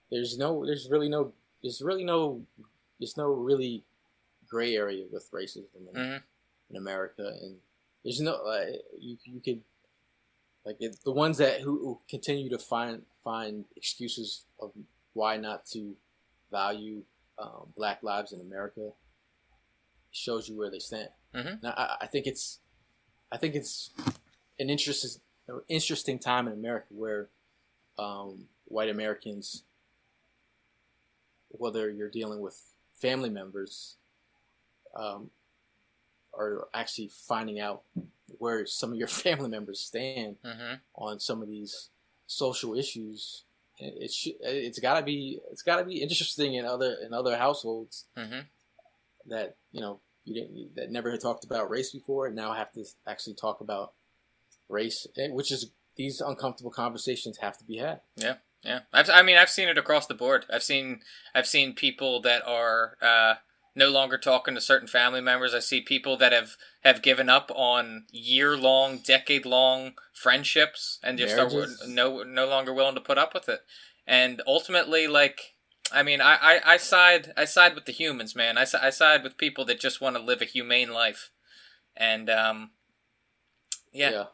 [0.10, 2.42] there's no, there's really no, there's really no,
[3.00, 3.84] there's no really
[4.50, 6.18] gray area with racism in, mm-hmm.
[6.70, 7.58] in America, and
[8.04, 8.66] there's no, uh,
[8.98, 9.62] you you could
[10.70, 14.72] like it, the ones that who, who, continue to find find excuses of
[15.14, 15.96] why not to
[16.52, 17.02] value
[17.40, 18.92] um, Black lives in America
[20.12, 21.10] shows you where they stand.
[21.34, 21.56] Mm-hmm.
[21.64, 22.60] Now, I, I, think it's
[23.32, 23.90] I think it's
[24.60, 25.20] an interesting
[25.68, 27.30] interesting time in America where
[27.98, 29.64] um, white Americans,
[31.48, 32.62] whether you're dealing with
[32.94, 33.96] family members,
[34.96, 35.32] um,
[36.38, 37.82] are actually finding out
[38.40, 41.90] where some of your family members stand hmm on some of these
[42.28, 43.44] social issues.
[43.78, 47.14] It, it should, it's got to be it's got to be interesting in other in
[47.14, 48.40] other households hmm
[49.28, 52.72] that you know you didn't that never had talked about race before and now have
[52.74, 53.94] to actually talk about
[54.68, 58.02] race, eh, which is these uncomfortable conversations have to be had.
[58.16, 58.82] Yeah, yeah.
[58.94, 60.46] I've, I mean, I've seen it across the board.
[60.52, 61.02] I've seen,
[61.36, 63.36] I've seen people that are uh,
[63.76, 65.54] no longer talking to certain family members.
[65.54, 71.18] I see people that have have given up on year long, decade long friendships and
[71.18, 73.62] just are no no longer willing to put up with it.
[74.08, 75.54] And ultimately, like,
[75.92, 78.58] I mean, I, I, I side I side with the humans, man.
[78.58, 81.32] I, I side with people that just want to live a humane life.
[81.96, 82.72] And um,
[83.92, 84.26] yeah,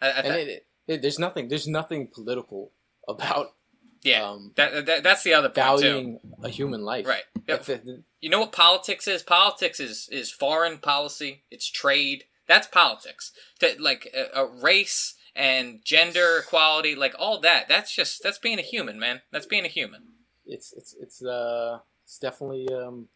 [0.00, 2.72] I, I and th- it, it, there's nothing there's nothing political
[3.08, 3.54] about
[4.02, 4.28] yeah.
[4.28, 5.62] um, that, that that's the other point too.
[5.84, 7.06] valuing a human life.
[7.06, 7.24] Right.
[7.46, 7.64] Yep.
[7.64, 9.22] That's the- You know what politics is?
[9.22, 11.42] Politics is is foreign policy.
[11.50, 12.24] It's trade.
[12.46, 13.32] That's politics.
[13.60, 17.68] That like a, a race and gender equality, like all that.
[17.68, 19.22] That's just that's being a human, man.
[19.30, 20.02] That's being a human.
[20.46, 23.08] it's it's it's uh it's definitely um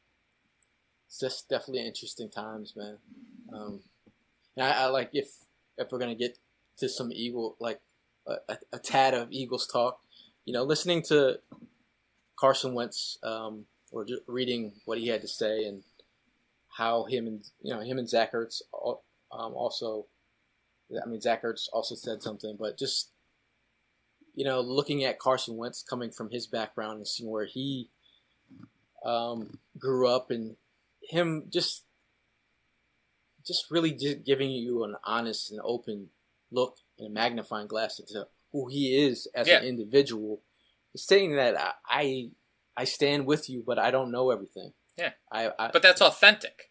[1.07, 2.99] it's just definitely interesting times, man.
[3.53, 3.80] Um,
[4.57, 5.28] and I, I like if
[5.78, 6.39] if we're gonna get
[6.78, 7.80] to some Eagle like
[8.26, 10.01] a, a, a tad of Eagles talk,
[10.45, 11.38] you know, listening to
[12.38, 15.82] Carson Wentz um, or reading what he had to say and
[16.68, 20.07] how him and you know him and Zach Ertz um, also.
[20.93, 23.12] I mean, Zach Ertz also said something, but just
[24.34, 27.90] you know, looking at Carson Wentz coming from his background and seeing where he
[29.05, 30.57] um, grew up and
[31.03, 31.84] him just
[33.47, 36.09] just really giving you an honest and open
[36.53, 39.59] look and a magnifying glass into who he is as Yeah.
[39.59, 40.42] an individual,
[40.96, 41.57] saying that
[41.88, 42.30] I,
[42.76, 44.72] I stand with you, but I don't know everything.
[44.96, 45.12] Yeah.
[45.30, 46.70] I, I But that's authentic.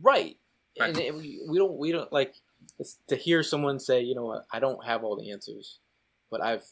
[0.00, 0.36] right,
[0.78, 0.88] Right.
[0.90, 2.34] and it, we, don't we don't like
[2.78, 5.78] it's to hear someone say, you know what, I don't have all the answers,
[6.30, 6.64] but I've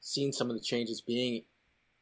[0.00, 1.44] seen some of the changes being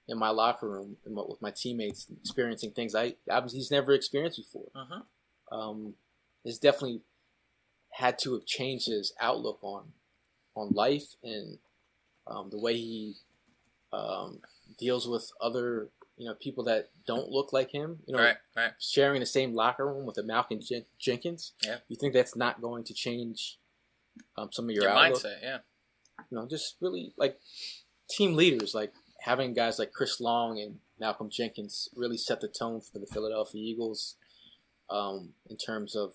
[0.09, 4.39] in my locker room and with my teammates, experiencing things I, I he's never experienced
[4.39, 4.69] before.
[4.77, 5.03] Mhm.
[5.51, 5.95] Um,
[6.45, 7.03] has definitely
[7.93, 9.93] had to have changed his outlook on
[10.57, 11.59] on life and
[12.33, 13.15] um, the way he
[13.93, 14.39] um,
[14.79, 17.99] deals with other you know people that don't look like him.
[18.07, 18.73] You know, right, right.
[18.81, 21.53] sharing the same locker room with a Malcolm Jen- Jenkins.
[21.65, 21.77] Yeah.
[21.89, 23.59] You think that's not going to change
[24.37, 25.59] um, some of your, Your mindset, yeah.
[26.31, 27.39] You know, just really like
[28.09, 32.81] team leaders, like having guys like Chris Long and Malcolm Jenkins really set the tone
[32.81, 34.17] for the Philadelphia Eagles
[34.91, 36.13] um, in terms of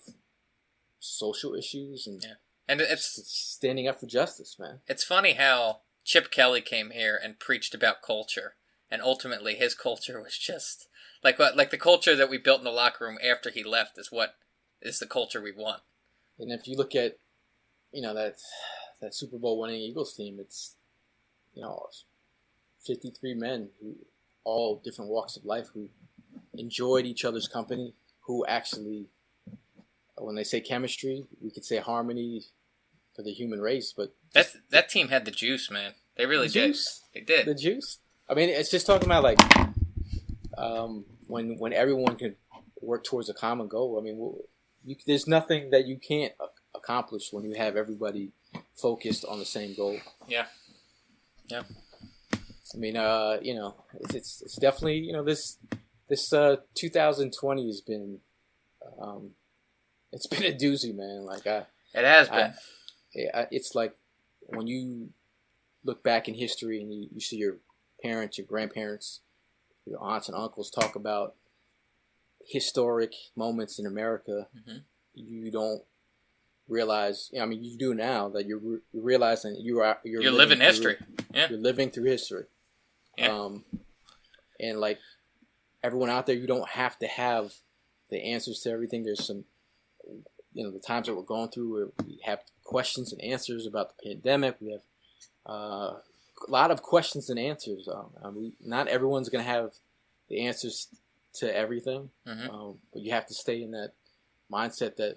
[1.00, 2.34] social issues and Yeah.
[2.70, 4.80] And it's standing up for justice, man.
[4.86, 8.54] it's funny how Chip Kelly came here and preached about culture,
[8.90, 10.88] and ultimately his culture was just
[11.22, 13.98] like what like the culture that we built in the locker room after he left
[13.98, 14.36] is what
[14.80, 15.82] is the culture we want.
[16.38, 17.18] And if you look at,
[17.92, 18.36] you know that
[19.02, 20.76] that Super Bowl winning Eagles team, it's
[21.52, 21.88] you know,
[22.82, 23.96] fifty three men who
[24.44, 25.90] all different walks of life who
[26.54, 29.08] enjoyed each other's company, who actually,
[30.16, 32.44] when they say chemistry, we could say harmony
[33.18, 35.94] for the human race, but That that team had the juice, man.
[36.16, 36.66] They really The did.
[36.68, 37.02] juice.
[37.12, 37.46] They did.
[37.46, 37.98] the juice.
[38.28, 39.40] I mean, it's just talking about like
[40.56, 42.36] um, when when everyone can
[42.80, 43.98] work towards a common goal.
[43.98, 44.36] I mean, well,
[44.84, 46.32] you, there's nothing that you can't
[46.76, 48.30] accomplish when you have everybody
[48.76, 49.98] focused on the same goal.
[50.28, 50.46] Yeah.
[51.48, 51.62] Yeah.
[52.32, 55.58] I mean, uh, you know, it's, it's it's definitely you know this
[56.08, 58.20] this uh 2020 has been
[59.00, 59.30] um,
[60.12, 61.24] it's been a doozy, man.
[61.24, 62.38] Like I, It has been.
[62.38, 62.54] I,
[63.14, 63.96] it's like
[64.46, 65.10] when you
[65.84, 67.56] look back in history and you, you see your
[68.02, 69.20] parents, your grandparents,
[69.86, 71.34] your aunts and uncles talk about
[72.44, 74.82] historic moments in America, Mhm.
[75.14, 75.82] you don't
[76.68, 77.30] realize.
[77.40, 80.58] I mean, you do now that you're, re- you're realizing you are you're, You're living
[80.58, 80.96] through- history.
[81.32, 81.48] Yeah.
[81.50, 82.44] You're living through history.
[83.16, 83.34] Yeah.
[83.36, 83.64] Um,
[84.60, 84.98] and like
[85.82, 87.54] everyone out there, you don't have to have
[88.10, 89.02] the answers to everything.
[89.04, 89.44] There's some,
[90.52, 93.88] you know, the times that we're going through where we have questions and answers about
[93.96, 94.56] the pandemic.
[94.60, 94.82] We have
[95.48, 95.94] uh,
[96.46, 97.88] a lot of questions and answers.
[97.88, 99.70] Um, I mean, not everyone's going to have
[100.28, 100.88] the answers
[101.40, 102.50] to everything, Mhm.
[102.52, 103.92] um, but you have to stay in that
[104.52, 105.16] mindset that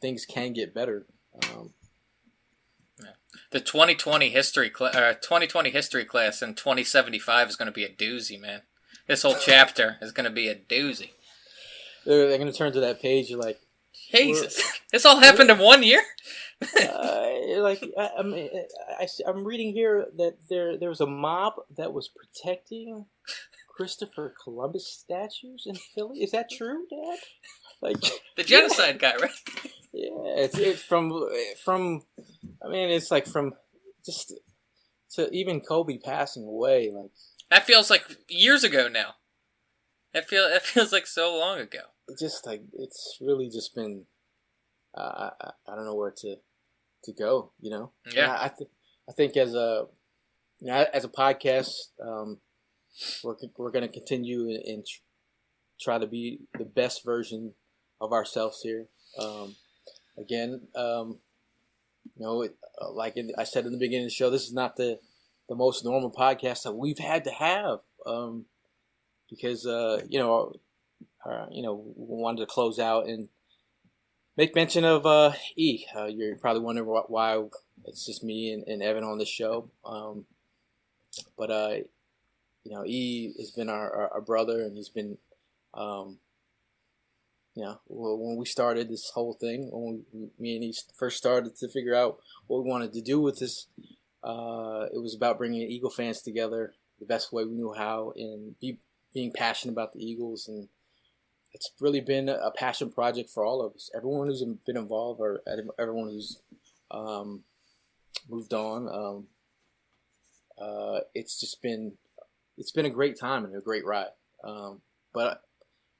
[0.00, 1.06] things can get better.
[1.44, 1.72] Um,
[3.50, 7.88] The 2020 history cl- uh, 2020 history class in 2075 is going to be a
[7.88, 8.62] doozy, man.
[9.06, 11.10] This whole chapter is going to be a doozy.
[12.04, 13.30] they're, they're going to turn to that page.
[13.30, 13.60] You're like,
[14.10, 14.60] Jesus,
[14.92, 16.02] this all happened in one year.
[16.62, 21.92] Uh, like I, I'm, I, am reading here that there there was a mob that
[21.92, 23.06] was protecting
[23.78, 26.18] Christopher Columbus statues in Philly.
[26.18, 27.18] Is that true, Dad?
[27.80, 27.96] Like
[28.36, 29.30] The genocide guy, right?
[29.92, 31.12] Yeah, it's it's from
[31.64, 32.02] from.
[32.64, 33.54] I mean, it's like from
[34.04, 34.34] just
[35.12, 36.90] to even Kobe passing away.
[36.92, 37.10] Like
[37.50, 39.14] That feels like years ago now.
[40.12, 41.80] It feel it feels like so long ago.
[42.18, 44.06] just like it's really just been.
[44.96, 46.36] Uh, I I don't know where to
[47.04, 47.52] to go.
[47.60, 47.92] You know.
[48.12, 48.24] Yeah.
[48.24, 48.70] And I I, th-
[49.08, 49.86] I think as a
[50.60, 51.72] you know, as a podcast,
[52.04, 52.38] um,
[53.22, 55.02] we're we're going to continue and, and tr-
[55.80, 57.54] try to be the best version
[58.00, 58.86] of ourselves here.
[59.18, 59.56] Um,
[60.18, 61.18] again, um,
[62.16, 64.46] you know, it, uh, like in, I said in the beginning of the show, this
[64.46, 64.98] is not the
[65.48, 68.44] the most normal podcast that we've had to have um,
[69.30, 70.52] because uh, you know,
[71.24, 73.28] uh, you know, we wanted to close out and
[74.38, 75.84] make mention of uh, E.
[75.94, 77.42] Uh, you're probably wondering wh- why
[77.84, 80.24] it's just me and, and Evan on this show, um,
[81.36, 81.74] but uh,
[82.64, 85.18] you know, E has been our, our, our brother, and he's been,
[85.74, 86.18] um,
[87.56, 91.56] you know, when we started this whole thing, when we, me and he first started
[91.56, 93.66] to figure out what we wanted to do with this,
[94.22, 98.54] uh, it was about bringing Eagle fans together the best way we knew how, and
[98.60, 98.78] be,
[99.12, 100.68] being passionate about the Eagles, and
[101.52, 103.90] it's really been a passion project for all of us.
[103.96, 105.40] Everyone who's been involved, or
[105.78, 106.40] everyone who's
[106.90, 107.42] um,
[108.28, 108.88] moved on.
[108.88, 109.26] Um,
[110.60, 111.92] uh, it's just been
[112.56, 114.08] it's been a great time and a great ride.
[114.44, 114.80] Um,
[115.12, 115.42] but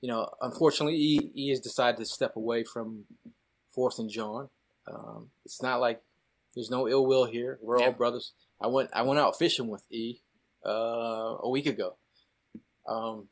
[0.01, 3.05] you know, unfortunately, he, he has decided to step away from
[3.75, 4.49] Fourth and John.
[4.87, 6.03] Um, it's not like
[6.55, 7.59] there's no ill will here.
[7.63, 7.87] We're Yeah.
[7.87, 8.33] all brothers.
[8.61, 10.19] I went I went out fishing with E
[10.67, 11.95] uh, a week ago.
[12.87, 13.29] Um,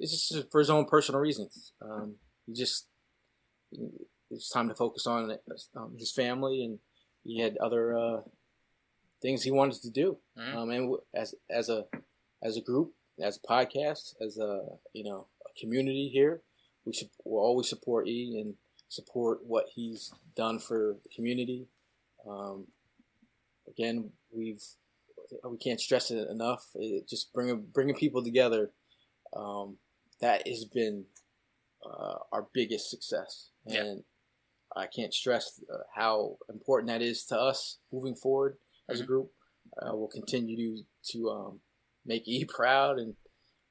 [0.00, 1.72] it's just for his own personal reasons.
[1.80, 2.86] Um, he just
[4.30, 5.38] it's time to focus on
[5.76, 6.78] um, his family, and
[7.22, 8.20] he had other uh,
[9.20, 10.18] things he wanted to do.
[10.38, 10.54] Mhm.
[10.54, 11.86] Um, and as as a
[12.42, 16.42] as a group, as a podcast, as a you know a community here,
[16.84, 18.54] we should will always support E and
[18.88, 21.68] support what he's done for the community.
[22.26, 22.66] Um,
[23.68, 24.64] again, we've
[25.44, 26.66] we can't stress it enough.
[26.74, 28.70] It just bringing bringing people together.
[29.36, 29.76] Um,
[30.20, 31.04] that has been
[31.84, 33.82] uh, our biggest success, Yeah.
[33.84, 34.04] and
[34.76, 38.58] I can't stress uh, how important that is to us moving forward
[38.88, 39.06] as a Mhm.
[39.06, 39.32] group.
[39.80, 41.60] Uh, we'll continue to to um,
[42.04, 43.16] make E proud, and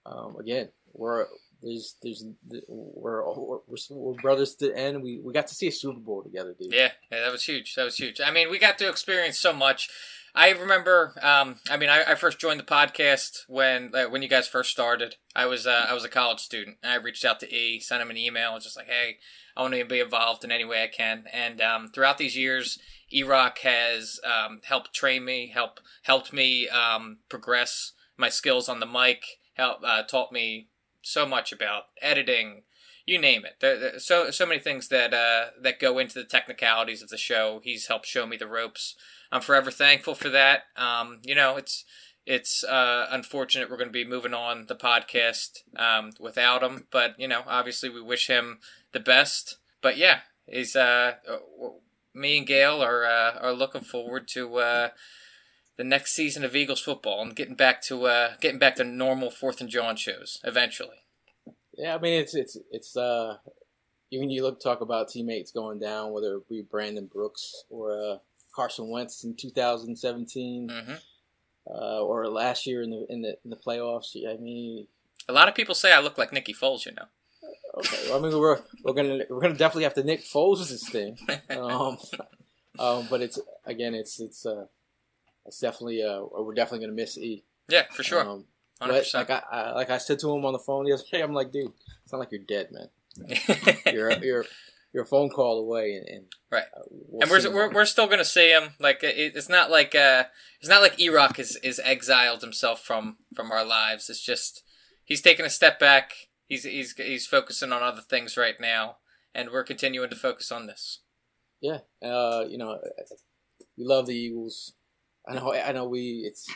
[0.06, 1.28] um, again, we're
[1.62, 2.26] there's there's
[2.68, 3.60] we're, we're
[3.92, 5.04] we're brothers to the end.
[5.04, 6.74] We we got to see a Super Bowl together, dude.
[6.74, 7.76] Yeah, yeah, that was huge.
[7.76, 8.20] That was huge.
[8.22, 9.90] I mean, we got to experience so much.
[10.36, 11.14] I remember.
[11.22, 14.72] Um, I mean, I, I first joined the podcast when like, when you guys first
[14.72, 15.16] started.
[15.36, 16.78] I was uh, I was a college student.
[16.84, 19.18] I reached out to E, sent him an email, just like, hey,
[19.56, 21.26] I want to be involved in any way I can.
[21.34, 22.80] And um, throughout these years,
[23.12, 28.80] E Rock has um, helped train me, help helped me um, progress my skills on
[28.80, 29.24] the mic,
[29.56, 30.69] help uh, taught me
[31.02, 32.64] so much about editing,
[33.06, 33.56] you name it.
[33.60, 37.18] There, there- so so many things that uh, that go into the technicalities of the
[37.18, 37.62] show.
[37.64, 38.96] He's helped show me the ropes.
[39.32, 40.64] I'm forever thankful for that.
[40.76, 41.86] Um, you know, it's
[42.26, 47.16] it's uh, unfortunate we're going to be moving on the podcast um, without him, but
[47.20, 48.60] you know, obviously we wish him
[48.92, 49.58] the best.
[49.82, 51.38] But yeah, he's uh, uh,
[52.14, 54.92] me and Gail are uh, are looking forward to.
[55.80, 58.84] Uh, the next season of Eagles football and getting back to uh, getting back to
[58.84, 61.04] normal Fourth and John shows eventually.
[61.78, 63.38] Yeah, I mean it's it's it's uh
[64.12, 68.18] when you look talk about teammates going down, whether it be Brandon Brooks or uh,
[68.56, 70.94] Carson Wentz in 2017, hmm
[71.70, 74.16] uh, or last year in the in the in the playoffs.
[74.28, 74.88] I mean,
[75.28, 77.06] A lot of people say I look like Nicky Foles, you know.
[77.78, 80.90] okay, well, I mean we're we're gonna we're gonna definitely have to Nick Foles this
[80.90, 81.18] thing,
[81.52, 81.98] um,
[82.80, 84.66] um, but it's again it's it's uh
[85.50, 87.44] it's definitely uh we're definitely gonna miss E.
[87.68, 88.46] Yeah, for sure, Um,
[88.80, 91.22] but like I, I like I said to him on the phone the other day,
[91.22, 91.74] I'm like, dude,
[92.04, 92.88] it's not like you're dead, man.
[93.94, 94.46] You're you're
[94.94, 96.64] you're a phone call away, and, and Right.
[96.76, 98.70] uh, we'll and we're, we're we're still gonna see him.
[98.80, 100.24] Like it, it's not like uh,
[100.62, 104.10] it's not like E-Rock is is exiled himself from from our lives.
[104.10, 104.64] It's just
[105.04, 106.14] he's taking a step back.
[106.48, 108.98] He's he's he's focusing on other things right now,
[109.36, 111.02] and we're continuing to focus on this.
[111.62, 112.80] yeah, uh, you know,
[113.78, 114.74] we love the Eagles.
[115.30, 116.48] I know, I know, we it's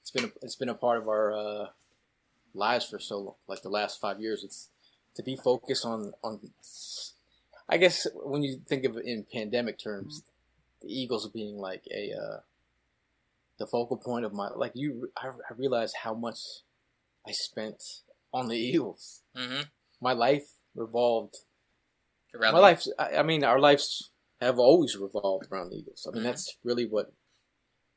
[0.00, 1.66] it's been a, it's been a part of our uh,
[2.54, 4.42] lives for so long, like the last five years.
[4.44, 4.68] It's
[5.14, 6.40] to be focused on on.
[7.68, 10.22] I guess when you think of it in pandemic terms,
[10.80, 12.40] the Eagles being like a uh,
[13.58, 15.10] the focal point of my like you.
[15.16, 16.38] I, I realized how much
[17.26, 18.00] I spent
[18.32, 19.22] on the Eagles.
[19.36, 19.62] Mm-hmm.
[20.00, 21.36] My life revolved
[22.34, 24.10] Around my life I, I mean our lives
[24.40, 26.26] have always revolved around the eagles i mean Mhm.
[26.26, 27.12] that's really what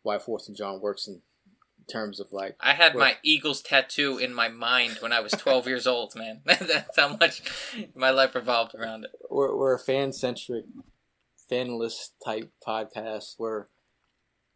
[0.06, 1.22] why fourth and john works in
[1.92, 5.34] terms of like I had Well- my Eagles tattoo in my mind when I was
[5.34, 6.42] 12 years old, man.
[6.46, 7.44] That's how much
[7.94, 9.12] my life revolved around it.
[9.30, 10.66] we're, we're a fan-centric
[11.52, 13.68] fanless type podcast where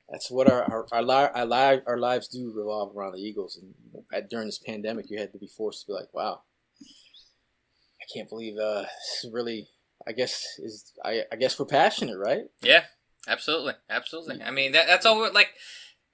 [0.09, 3.59] that's what our our our, li- our, li- our lives do revolve around the Eagles.
[3.61, 3.75] And
[4.11, 6.41] at, during this pandemic, you had to be forced to be like, wow,
[6.81, 9.67] I can't believe uh, this is really.
[10.07, 12.45] I guess is I, I guess we're passionate, right?
[12.61, 12.85] Yeah,
[13.27, 14.41] absolutely, absolutely.
[14.41, 15.31] I mean, that, that's all.
[15.33, 15.49] Like,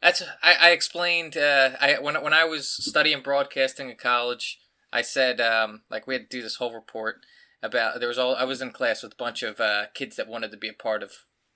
[0.01, 1.37] that's I, I explained.
[1.37, 4.59] Uh, I when when I was studying broadcasting in college,
[4.91, 7.25] I said um, like we had to do this whole report
[7.63, 10.27] about there was all I was in class with a bunch of uh, kids that
[10.27, 11.11] wanted to be a part of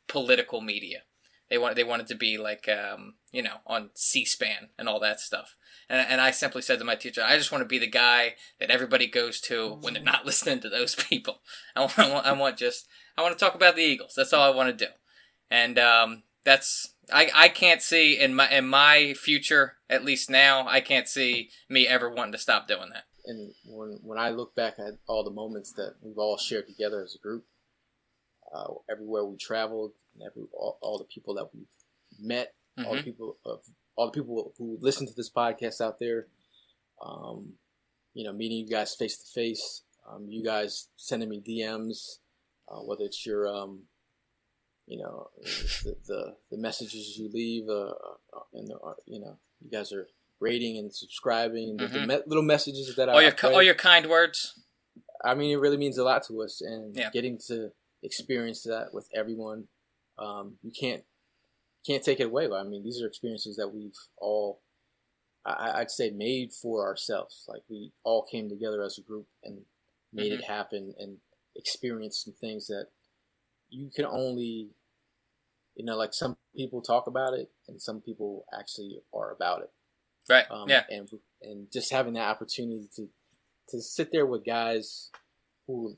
[0.08, 1.04] political media.
[1.50, 5.20] They wanted they wanted to be like um, you know on C-SPAN and all that
[5.20, 5.56] stuff.
[5.90, 8.36] And, and I simply said to my teacher, I just want to be the guy
[8.60, 11.42] that everybody goes to when they're not listening to those people.
[11.76, 12.88] I want, I want, I want just
[13.18, 14.14] I want to talk about the Eagles.
[14.16, 14.92] That's all I want to do.
[15.52, 20.68] And um, that's I, I can't see in my in my future, at least now,
[20.68, 23.04] I can't see me ever wanting to stop doing that.
[23.26, 27.04] And when when I look back at all the moments that we've all shared together
[27.04, 27.46] as a group,
[28.54, 31.68] uh, everywhere we traveled, and every all, all the people that we've
[32.20, 32.54] met,
[32.86, 33.04] all the Mhm.
[33.04, 33.62] people of
[33.96, 36.28] all the people who listen to this podcast out there,
[37.02, 37.54] um,
[38.14, 42.20] you know, meeting you guys face to face, um, you guys sending me DMs,
[42.70, 43.84] uh, whether it's your um,
[44.90, 45.30] you know,
[45.84, 49.94] the, the, the messages you leave, uh, uh, and the, uh, you know, you guys
[49.94, 50.08] are
[50.40, 52.08] rating and subscribing, and the, the Mhm.
[52.08, 54.60] me- little messages that All I your I all your kind words.
[55.24, 57.12] I mean, it really means a lot to us, and Yeah.
[57.12, 57.72] getting to
[58.02, 59.68] experience that with everyone,
[60.18, 61.04] um, you can't
[61.86, 62.50] can't take it away.
[62.52, 64.62] I mean, these are experiences that we've all,
[65.46, 67.46] I, I'd say, made for ourselves.
[67.48, 69.66] Like we all came together as a group and
[70.12, 70.42] made Mm-hmm.
[70.42, 71.18] it happen, and
[71.56, 72.88] experienced some things that
[73.70, 74.70] you can only,
[75.80, 79.72] you know, like some people talk about it, and some people actually are about it.
[80.30, 80.44] Right.
[80.52, 80.84] Um, yeah.
[80.90, 81.08] And
[81.42, 83.08] and just having that opportunity to
[83.70, 85.10] to sit there with guys
[85.68, 85.98] who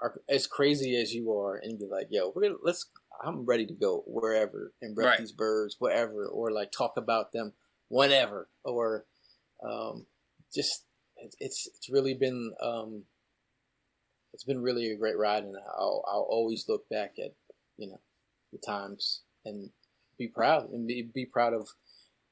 [0.00, 2.86] are as crazy as you are and be like, yo, we're gonna let's.
[3.20, 5.18] I'm ready to go wherever and rep Right.
[5.18, 7.54] these birds, whatever, or like talk about them
[7.88, 9.04] whenever, or
[9.68, 10.06] um,
[10.54, 10.84] just
[11.16, 13.02] it's it's really been um,
[14.32, 17.32] it's been really a great ride, and I'll I'll always look back at
[17.76, 17.98] you know
[18.52, 19.70] the times and
[20.18, 21.68] be proud and be, be proud of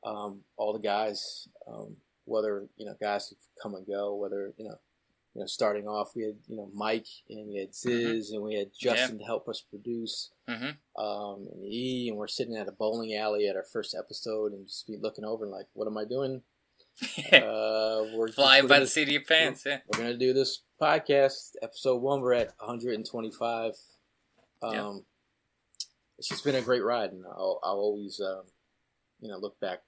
[0.05, 4.65] um, all the guys, um, whether you know guys who come and go, whether you
[4.65, 4.77] know,
[5.35, 8.55] you know, starting off we had you know Mike and we had Ziz and we
[8.55, 11.03] had Justin to help us produce, Mm-hmm.
[11.05, 14.67] um, and E, and we're sitting at a bowling alley at our first episode and
[14.67, 16.43] just be looking over and like, what am I doing?
[17.33, 19.65] Uh, we're Flying by the seat of your pants.
[19.67, 19.81] Yeah.
[19.93, 22.21] We're gonna do this podcast episode one.
[22.23, 23.73] We're at 125.
[24.63, 24.93] Um, Yeah.
[26.19, 28.45] It's just been a great ride, and I'll, I'll always, um,
[29.21, 29.81] you know, look back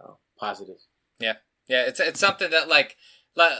[0.00, 0.76] uh, positive.
[1.18, 1.34] Yeah,
[1.68, 2.96] yeah, it's it's something that like
[3.36, 3.52] like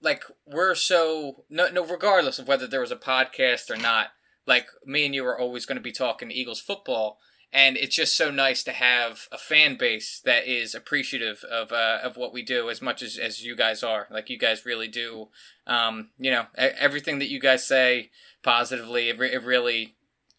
[0.00, 4.08] like we're so no no regardless of whether there was a podcast or not.
[4.46, 7.18] Like me and you are always going to be talking Eagles football,
[7.52, 11.98] and it's just so nice to have a fan base that is appreciative of uh,
[12.02, 14.06] of what we do as much as as you guys are.
[14.10, 15.28] Like you guys really do,
[15.66, 18.10] um, you know, everything that you guys say
[18.42, 19.10] positively.
[19.10, 19.96] It, re- it really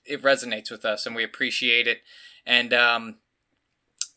[0.09, 1.99] it resonates with us, and we appreciate it.
[2.45, 3.15] And um,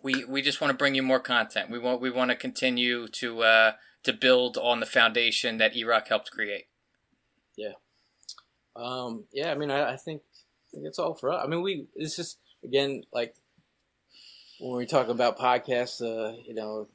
[0.02, 1.70] we we just want to bring you more content.
[1.70, 3.72] We want we want to continue to uh,
[4.04, 6.66] to build on the foundation that E-Rock helped create.
[8.74, 11.42] Um, yeah, I mean, I, I think I think it's all for us.
[11.44, 13.34] I mean, we it's just again like
[14.60, 16.88] when we talk about podcasts, uh, you know,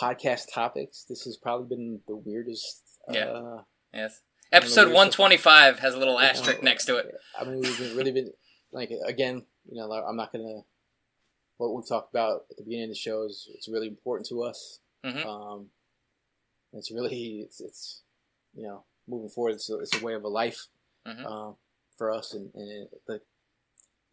[0.00, 1.04] podcast topics.
[1.08, 2.82] This has probably been the weirdest.
[3.10, 3.24] Yeah.
[3.24, 3.62] Uh,
[3.92, 4.20] Yes.
[4.52, 6.96] I don't know, Episode we're one so- twenty five has a little asterisk next to
[6.96, 7.14] it.
[7.38, 8.32] I mean, we've been, really been
[8.72, 10.62] like again, you know, like, I'm not gonna.
[11.58, 14.42] What we talked about at the beginning of the show is it's really important to
[14.42, 14.80] us.
[15.04, 15.26] Mhm.
[15.26, 15.66] Um,
[16.72, 18.02] it's really it's, it's
[18.54, 19.54] you know moving forward.
[19.54, 20.66] It's a, it's a way of a life
[21.06, 21.24] Mhm.
[21.26, 21.56] um,
[21.98, 23.20] for us, and, and it, the,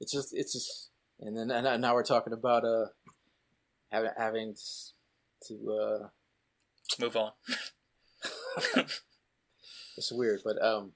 [0.02, 2.88] it's just it's just and then and now we're talking about uh
[3.92, 4.56] having having
[5.48, 6.08] to uh
[7.00, 7.32] Move on.
[9.98, 10.92] it's weird, but um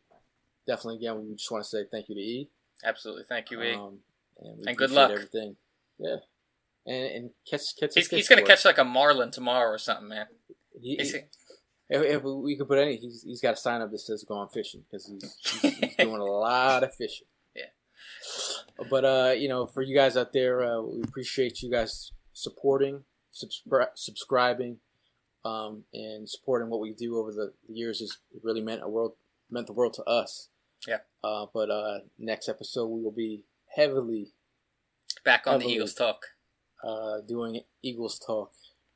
[0.67, 2.49] definitely again we just want to say thank you to E.
[2.83, 3.23] Absolutely.
[3.27, 3.73] Thank you, E.
[3.73, 3.99] Um,
[4.39, 5.11] and, And good luck.
[5.11, 5.55] Everything.
[5.99, 6.17] Yeah.
[6.85, 7.93] And, and catch catch.
[7.93, 10.25] he's he's gonna catch like a marlin tomorrow or something, man.
[10.81, 11.19] He, he-
[11.93, 14.35] if, if we could put any, he's he's got a sign up that says "Go
[14.35, 17.27] on fishing" because he's, he's, he's doing a lot of fishing.
[17.53, 17.65] Yeah.
[18.89, 23.03] But uh, you know, for you guys out there, uh, we appreciate you guys supporting,
[23.33, 24.77] subscri- subscribing,
[25.45, 27.99] um, and supporting what we do over the years.
[27.99, 29.13] Has really meant a world
[29.49, 30.49] meant the world to us.
[30.87, 30.99] Yeah.
[31.23, 33.43] Uh, but uh, next episode we will be
[33.75, 34.29] heavily
[35.23, 36.25] Back on the Eagles talk.
[36.83, 38.51] uh, doing Eagles talk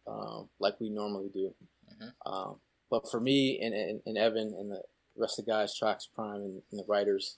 [0.08, 1.54] um, like we normally do.
[2.02, 2.12] Mhm.
[2.26, 2.56] Um,
[2.90, 4.82] but for me and, and, and Evan and the
[5.16, 7.36] rest of the guys, Tracks Prime and, and the writers,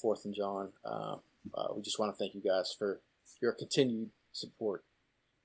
[0.00, 0.72] Fourth and John.
[0.84, 1.16] Uh,
[1.54, 3.00] uh, we just want to thank you guys for
[3.40, 4.84] your continued support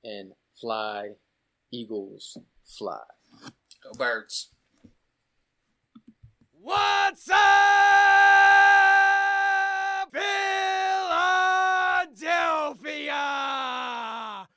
[0.03, 0.31] and
[0.61, 1.09] fly,
[1.71, 2.37] Eagles,
[2.67, 2.99] fly.
[3.83, 4.49] Go birds.
[6.51, 7.37] What's up,
[12.11, 14.47] Philadelphia?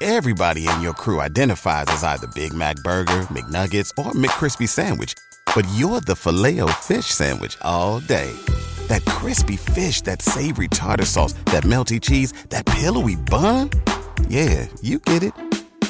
[0.00, 5.14] Everybody in your crew identifies as either Big Mac Burger, McNuggets, or McCrispy Sandwich.
[5.54, 8.30] But you're the filet fish Sandwich all day.
[8.88, 13.70] That crispy fish, that savory tartar sauce, that melty cheese, that pillowy bun.
[14.28, 15.32] Yeah, you get it.